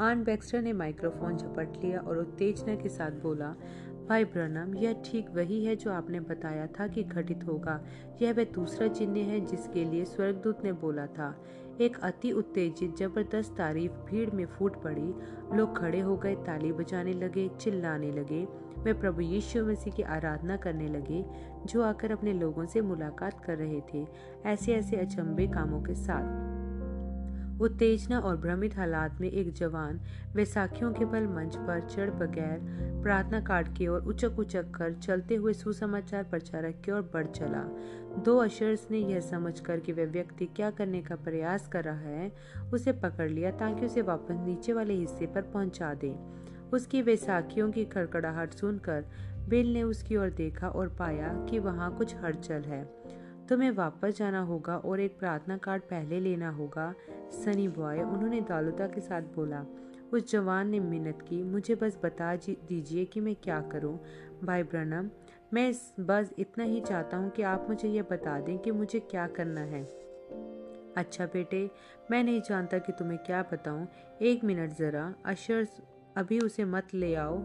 आन 0.00 0.24
बैक्स्टर 0.24 0.62
ने 0.62 0.72
माइक्रोफोन 0.72 1.36
झपट 1.36 1.84
लिया 1.84 2.00
और 2.00 2.18
उत्तेजना 2.18 2.74
के 2.74 2.88
साथ 2.88 3.10
बोला, 3.10 3.46
भाई 4.08 4.24
ब्रनम, 4.24 4.74
यह 4.74 5.02
ठीक 5.04 5.30
वही 5.30 5.64
है 5.64 5.76
जो 5.76 5.92
आपने 5.92 6.20
बताया 6.20 6.66
था 6.66 6.86
कि 6.86 7.02
घटित 7.02 7.44
होगा। 7.44 7.84
यह 8.22 8.32
वह 8.32 8.44
दूसरा 8.44 8.88
चिन्ह 8.88 9.18
है 9.18 9.40
जिसके 9.40 9.84
लिए 9.84 10.04
स्वर्गदूत 10.04 10.64
ने 10.64 10.72
बोला 10.72 11.06
था। 11.06 11.44
एक 11.80 11.98
अति 11.98 12.32
उत्तेजित, 12.32 12.96
ज़बरदस्त 12.96 13.54
तारीफ़ 13.58 13.92
भीड़ 13.92 14.30
में 14.30 14.46
फूट 14.46 14.82
पड़ी। 14.82 15.14
लोग 15.56 15.78
खड़े 15.78 16.00
हो 16.00 16.16
गए, 16.16 16.34
ताली 16.34 16.72
बजाने 16.72 17.12
लगे, 17.12 17.48
चिल्लाने 17.48 18.10
लगे। 18.10 18.48
वे 18.78 18.92
प्रभु 18.92 19.20
यीशु 19.20 19.66
मसीह 19.66 19.92
की 19.92 20.02
आराधना 20.02 20.56
करने 20.56 20.88
लगे, 20.88 21.24
जो 21.66 21.82
आकर 21.82 22.10
अपने 22.10 22.32
लोगों 22.32 22.66
से 22.66 22.80
मुलाकात 22.80 23.44
कर 23.44 23.56
रहे 23.56 23.80
थे। 23.94 24.06
ऐसे 24.44 24.74
ऐसे 24.74 24.96
अचंबे 24.96 25.46
कामों 25.46 25.82
के 25.82 25.94
साथ 25.94 26.68
उत्तेजना 27.60 28.18
और 28.18 28.36
भ्रमित 28.36 28.76
हालात 28.76 29.20
में 29.20 29.30
एक 29.30 29.52
जवान 29.52 30.00
वैसाखियों 30.34 30.92
के 30.92 31.04
बल 31.04 31.26
मंच 31.26 31.56
पर 31.56 31.80
चढ़ 31.80 32.10
बगैर 32.10 32.58
प्रार्थना 33.02 33.40
कार्ड 33.40 33.68
की 33.76 33.86
ओर 33.86 34.00
उचक 34.00 34.38
उचक 34.38 34.70
कर 34.70 34.92
चलते 34.92 35.34
हुए 35.34 35.52
सुसमाचार 35.52 36.24
प्रचारक 36.24 36.80
की 36.84 36.92
ओर 36.92 37.10
बढ़ 37.14 37.26
चला। 37.26 37.62
दो 38.24 38.36
अशर्स 38.36 38.86
ने 38.90 38.98
यह 38.98 39.20
समझकर 39.20 39.80
कि 39.80 39.92
वह 39.92 40.06
व्यक्ति 40.06 40.46
क्या 40.46 40.70
करने 40.70 41.02
का 41.02 41.16
प्रयास 41.16 41.68
कर 41.68 41.84
रहा 41.84 41.98
है, 41.98 42.32
उसे 42.72 42.92
पकड़ 42.92 43.30
लिया 43.30 43.50
ताकि 43.50 43.86
उसे 43.86 44.02
वापस 44.02 44.36
नीचे 44.40 44.72
वाले 44.72 44.94
हिस्से 44.94 45.26
पर 45.26 45.42
पहुँचा 45.42 45.94
दे। 45.94 46.14
उसकी 46.72 47.02
वैसाखियों 47.02 47.70
की 47.70 47.84
खड़खड़ाहट 47.84 48.52
सुनकर 48.52 49.04
बिल 49.48 49.72
ने 49.72 49.82
उसकी 49.82 50.16
ओर 50.16 50.30
देखा 50.30 50.68
और 50.68 50.88
पाया 50.88 51.46
कि 51.50 51.58
वहाँ 51.58 51.96
कुछ 51.96 52.14
हलचल 52.16 52.62
है। 52.62 52.82
तुम्हें 53.50 53.70
वापस 53.70 54.18
जाना 54.18 54.40
होगा 54.40 54.76
और 54.76 55.00
एक 55.00 55.18
प्रार्थना 55.18 55.56
कार्ड 55.56 55.82
पहले 55.82 56.20
लेना 56.20 56.50
होगा। 56.50 56.94
सनी 57.30 57.68
बॉय, 57.68 57.98
उन्होंने 57.98 58.40
दालुता 58.40 58.86
के 58.86 59.00
साथ 59.00 59.22
बोला, 59.22 59.66
उस 60.12 60.32
जवान 60.32 60.68
ने 60.68 60.80
मिन्नत 60.80 61.18
की, 61.28 61.42
मुझे 61.42 61.74
बस 61.74 61.98
बता 62.04 62.36
दीजिए 62.36 63.04
कि 63.04 63.20
मैं 63.20 63.34
क्या 63.34 63.60
करूँ। 63.60 64.00
भाई 64.44 64.62
ब्रनम, 64.62 65.10
मैं 65.54 65.74
बस 66.00 66.30
इतना 66.38 66.64
ही 66.64 66.80
चाहता 66.80 67.16
हूँ 67.16 67.30
कि 67.30 67.42
आप 67.42 67.66
मुझे 67.68 67.88
यह 67.88 68.02
बता 68.02 68.40
दें 68.40 68.58
कि 68.58 68.70
मुझे 68.70 69.00
क्या 69.00 69.26
करना 69.26 69.60
है। 69.60 69.84
अच्छा 70.96 71.26
बेटे, 71.26 71.70
मैं 72.10 72.24
नहीं 72.24 72.40
जानता 72.40 72.78
कि 72.78 72.92
तुम्हें 72.92 73.18
क्या 73.18 73.42
बताऊँ। 73.42 73.88
एक 74.22 74.44
मिनट 74.44 74.70
ज़रा, 74.70 75.14
अशर, 75.24 75.66
अभी 76.16 76.38
उसे 76.38 76.64
मत 76.64 76.88
ले 76.94 77.14
आओ, 77.14 77.38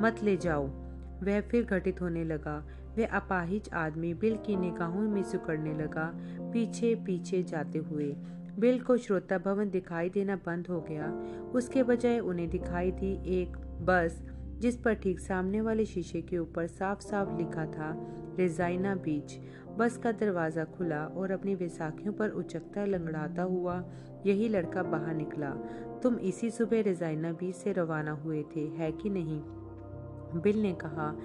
मत 0.00 0.16
ले 0.22 0.36
जाओ। 0.36 0.66
वह 1.22 1.40
फिर 1.40 1.64
घटित 1.64 2.00
होने 2.00 2.24
लगा। 2.24 2.79
वह 2.98 3.06
अपाहिज 3.06 3.70
आदमी 3.72 4.14
बिल 4.14 4.36
की 4.36 4.56
निगाहों 4.56 5.00
में 5.00 5.22
सुकड़ने 5.22 5.74
लगा 5.74 6.12
पीछे 6.52 6.94
पीछे 6.94 7.42
जाते 7.42 7.78
हुए। 7.78 8.16
बिल 8.58 8.80
को 8.80 8.96
श्रोता 8.96 9.38
भवन 9.38 9.70
दिखाई 9.70 10.08
देना 10.10 10.36
बंद 10.36 10.66
हो 10.66 10.80
गया। 10.80 11.12
उसके 11.54 11.82
बजाय 11.82 12.18
उन्हें 12.18 12.48
दिखाई 12.50 12.90
दी 12.90 13.12
एक 13.40 13.56
बस, 13.80 14.22
जिस 14.58 14.76
पर 14.76 14.94
ठीक 14.94 15.20
सामने 15.20 15.60
वाले 15.60 15.84
शीशे 15.84 16.22
के 16.22 16.38
ऊपर 16.38 16.66
साफ़ 16.66 17.00
साफ़ 17.00 17.36
लिखा 17.36 17.66
था, 17.66 17.92
रेजाइना 18.38 18.94
बीच। 18.94 19.38
बस 19.78 19.96
का 19.96 20.12
दरवाज़ा 20.12 20.64
खुला 20.64 21.04
और 21.06 21.30
अपनी 21.30 21.54
वैसाखियों 21.54 22.12
पर 22.12 22.30
उचकता 22.30 22.84
लंगड़ाता 22.84 23.42
हुआ 23.42 23.84
यही 24.26 24.48
लड़का 24.48 24.82
बाहर 24.82 25.14
निकला। 25.14 25.50
तुम 26.02 26.18
इसी 26.18 26.50
सुबह 26.50 26.82
रेजाइना 26.82 27.32
बीच 27.32 27.54
से 27.54 27.72
रवाना 27.72 28.12
हुए 28.12 28.44
थे, 28.56 28.60
है 28.60 28.92
कि 28.92 29.10
नहीं? 29.10 29.40
बिल 30.36 30.62
ने 30.62 30.72
कहा, 30.72 31.18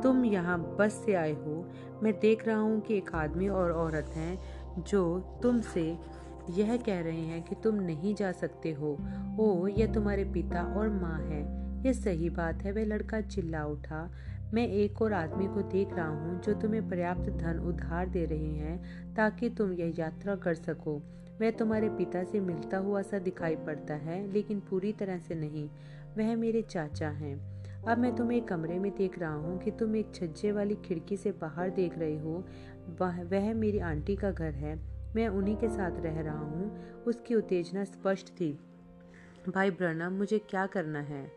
तुम 0.00 0.24
यहाँ 0.24 0.76
बस 0.78 1.02
से 1.06 1.14
आए 1.14 1.32
हो। 1.32 1.70
मैं 2.02 2.20
देख 2.20 2.48
रहा 2.48 2.58
हूँ 2.58 2.80
कि 2.80 2.96
एक 2.96 3.14
आदमी 3.14 3.48
और 3.48 3.72
औरत 3.72 4.08
हैं, 4.08 4.42
जो 4.82 5.20
तुमसे 5.42 5.98
यह 6.50 6.76
कह 6.76 7.00
रहे 7.00 7.20
हैं 7.20 7.42
कि 7.42 7.54
तुम 7.54 7.74
नहीं 7.74 8.14
जा 8.14 8.32
सकते 8.32 8.72
हो। 8.72 8.98
ओ, 9.40 9.66
यह 9.66 9.92
तुम्हारे 9.92 10.24
पिता 10.24 10.74
और 10.74 10.88
माँ 10.88 11.18
है। 11.18 11.62
यह 11.84 11.92
सही 11.92 12.30
बात 12.30 12.62
है, 12.62 12.72
वह 12.72 12.84
लड़का 12.84 13.20
चिल्ला 13.20 13.64
उठा। 13.64 14.10
मैं 14.54 14.68
एक 14.68 15.02
और 15.02 15.12
आदमी 15.12 15.46
को 15.46 15.62
देख 15.62 15.94
रहा 15.94 16.08
हूँ, 16.08 16.42
जो 16.42 16.54
तुम्हें 16.54 16.88
पर्याप्त 16.88 17.30
धन 17.30 17.58
उधार 17.58 18.08
दे 18.08 18.24
रहे 18.24 18.52
हैं, 18.52 19.14
ताकि 19.14 19.50
तुम 19.50 19.72
यह 19.72 19.94
यात्रा 19.98 20.36
कर 20.36 20.54
सको। 20.54 21.02
वह 21.40 21.50
तुम्हारे 21.50 21.88
पिता 21.88 22.24
से 22.24 22.40
मिलता 22.40 22.78
हुआ 22.78 23.02
सा 23.02 23.18
दिखाई 23.18 23.56
पड़ता 23.56 23.94
है, 23.94 24.32
लेकिन 24.32 24.60
पूरी 24.60 24.92
तरह 24.92 25.18
से 25.18 25.34
नहीं। 25.34 25.68
वह 26.18 26.36
मेरे 26.36 26.62
चाचा 26.62 27.08
हैं। 27.08 27.51
अब 27.88 27.98
मैं 27.98 28.16
तुम्हें 28.16 28.38
एक 28.38 28.48
कमरे 28.48 28.78
में 28.78 28.96
देख 28.96 29.18
रहा 29.18 29.34
हूँ 29.34 29.58
कि 29.58 29.70
तुम 29.70 29.96
एक 29.96 30.14
छज्जे 30.14 30.52
वाली 30.52 30.74
खिड़की 30.74 31.16
से 31.16 31.32
बाहर 31.32 31.70
देख 31.70 31.98
रहे 31.98 32.18
हो। 32.18 32.44
वह, 33.00 33.22
वह 33.22 33.54
मेरी 33.54 33.78
आंटी 33.78 34.16
का 34.16 34.30
घर 34.30 34.52
है। 34.54 34.80
मैं 35.16 35.28
उन्हीं 35.28 35.56
के 35.56 35.68
साथ 35.68 36.00
रह 36.00 36.20
रहा 36.20 36.38
हूँ। 36.38 36.82
उसकी 37.02 37.34
उत्तेजना 37.34 37.84
स्पष्ट 37.84 38.28
थी। 38.28 38.58
भाई 39.48 39.70
ब्रनम 39.70 40.12
मुझे 40.12 40.38
क्या 40.38 40.66
करना 40.66 41.00
है? 41.00 41.32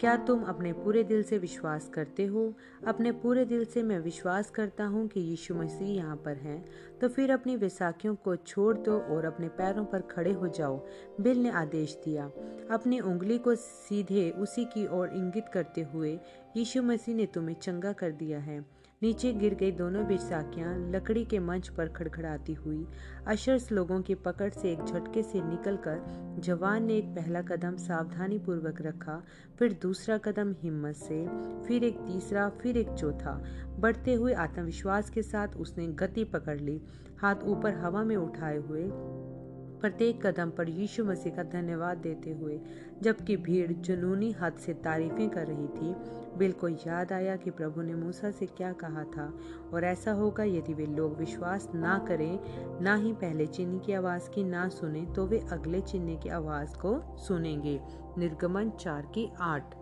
क्या 0.00 0.16
तुम 0.16 0.42
अपने 0.42 0.72
पूरे 0.72 1.04
दिल 1.04 1.22
से 1.22 1.38
विश्वास 1.38 1.88
करते 1.88 2.24
हो? 2.26 2.54
अपने 2.86 3.12
पूरे 3.12 3.44
दिल 3.44 3.64
से 3.64 3.82
मैं 3.82 3.98
विश्वास 3.98 4.50
करता 4.50 4.84
हूँ 4.84 5.08
कि 5.08 5.20
यीशु 5.20 5.54
मसीह 5.54 5.88
यहाँ 5.88 6.16
पर 6.16 6.36
हैं। 6.36 6.64
तो 7.00 7.08
फिर 7.08 7.30
अपनी 7.30 7.56
विसाखियों 7.56 8.14
को 8.14 8.36
छोड़ 8.36 8.76
दो 8.76 8.98
और 8.98 9.24
अपने 9.24 9.48
पैरों 9.48 9.84
पर 9.84 10.00
खड़े 10.00 10.32
हो 10.32 10.48
जाओ, 10.48 10.86
बिल 11.20 11.38
ने 11.38 11.50
आदेश 11.50 11.98
दिया। 12.04 12.24
अपनी 12.70 13.00
उंगली 13.00 13.38
को 13.38 13.54
सीधे 13.54 14.30
उसी 14.30 14.64
की 14.64 14.86
ओर 14.86 15.08
इंगित 15.08 15.48
करते 15.48 15.82
हुए 15.82 16.18
यीशु 16.56 16.82
मसीह 16.82 17.14
ने 17.14 17.26
तुम्हें 17.26 17.56
चंगा 17.56 17.92
कर 17.92 18.10
दिया 18.10 18.38
है। 18.38 18.79
नीचे 19.02 19.32
गिर 19.32 19.54
गई 19.54 19.72
दोनों 19.72 20.04
बैसाखियाँ 20.06 20.74
लकड़ी 20.90 21.24
के 21.24 21.38
मंच 21.38 21.68
पर 21.68 21.88
खड़खड़ाती 21.88 22.54
हुई, 22.54 22.84
अशर्स 23.26 23.70
लोगों 23.72 24.00
की 24.02 24.14
पकड़ 24.14 24.50
से 24.50 24.72
एक 24.72 24.84
झटके 24.84 25.22
से 25.22 25.40
निकलकर 25.40 26.40
जवान 26.40 26.84
ने 26.84 26.96
एक 26.96 27.04
पहला 27.06 27.42
कदम 27.42 27.76
सावधानी 27.76 28.38
पूर्वक 28.38 28.82
रखा, 28.82 29.22
फिर 29.58 29.78
दूसरा 29.82 30.18
कदम 30.18 30.54
हिम्मत 30.62 30.96
से, 30.96 31.24
फिर 31.66 31.84
एक 31.84 31.98
तीसरा, 31.98 32.48
फिर 32.60 32.76
एक 32.76 32.90
चौथा। 32.90 33.32
बढ़ते 33.78 34.14
हुए 34.14 34.32
आत्मविश्वास 34.34 35.10
के 35.10 35.22
साथ 35.22 35.56
उसने 35.56 35.86
गति 35.96 36.24
पकड़ 36.24 36.60
ली। 36.60 36.80
हाथ 37.20 37.44
ऊपर 37.44 37.74
हवा 37.74 38.04
में 38.04 38.16
उठाए 38.16 38.56
हुए, 38.56 38.88
प्रत्येक 39.80 40.26
कदम 40.26 40.50
पर 40.50 40.68
यीशु 40.68 41.04
मसीह 41.04 41.34
का 41.34 41.42
धन्यवाद 41.42 41.98
देते 41.98 42.30
हुए 42.30 42.60
जबकि 43.02 43.36
भीड़ 43.36 43.72
जुनूनी 43.72 44.30
हद 44.32 44.52
से 44.52 44.74
तारीफें 44.74 45.28
कर 45.30 45.46
रही 45.46 45.66
थी। 45.68 45.94
बिल 46.38 46.52
को 46.52 46.68
याद 46.68 47.12
आया 47.12 47.36
कि 47.36 47.50
प्रभु 47.50 47.82
ने 47.82 47.94
मूसा 47.94 48.30
से 48.30 48.46
क्या 48.46 48.72
कहा 48.72 49.04
था, 49.04 49.32
और 49.74 49.84
ऐसा 49.84 50.12
होगा 50.12 50.44
यदि 50.44 50.74
वे 50.74 50.86
लोग 50.86 51.16
विश्वास 51.18 51.68
ना 51.74 51.98
करें, 52.08 52.38
ना 52.82 52.94
ही 52.94 53.12
पहले 53.12 53.46
चिन्ह 53.46 53.78
की 53.78 53.92
आवाज़ 53.92 54.30
की 54.30 54.44
ना 54.44 54.68
सुने 54.68 55.06
तो 55.06 55.26
वे 55.26 55.38
अगले 55.52 55.80
चिन्ह 55.80 56.16
की 56.16 56.28
आवाज़ 56.28 56.78
को 56.78 57.00
सुनेंगे। 57.18 57.80
निर्गमन 58.18 58.70
चार 58.70 59.02
की 59.14 59.30
आठ। 59.40 59.74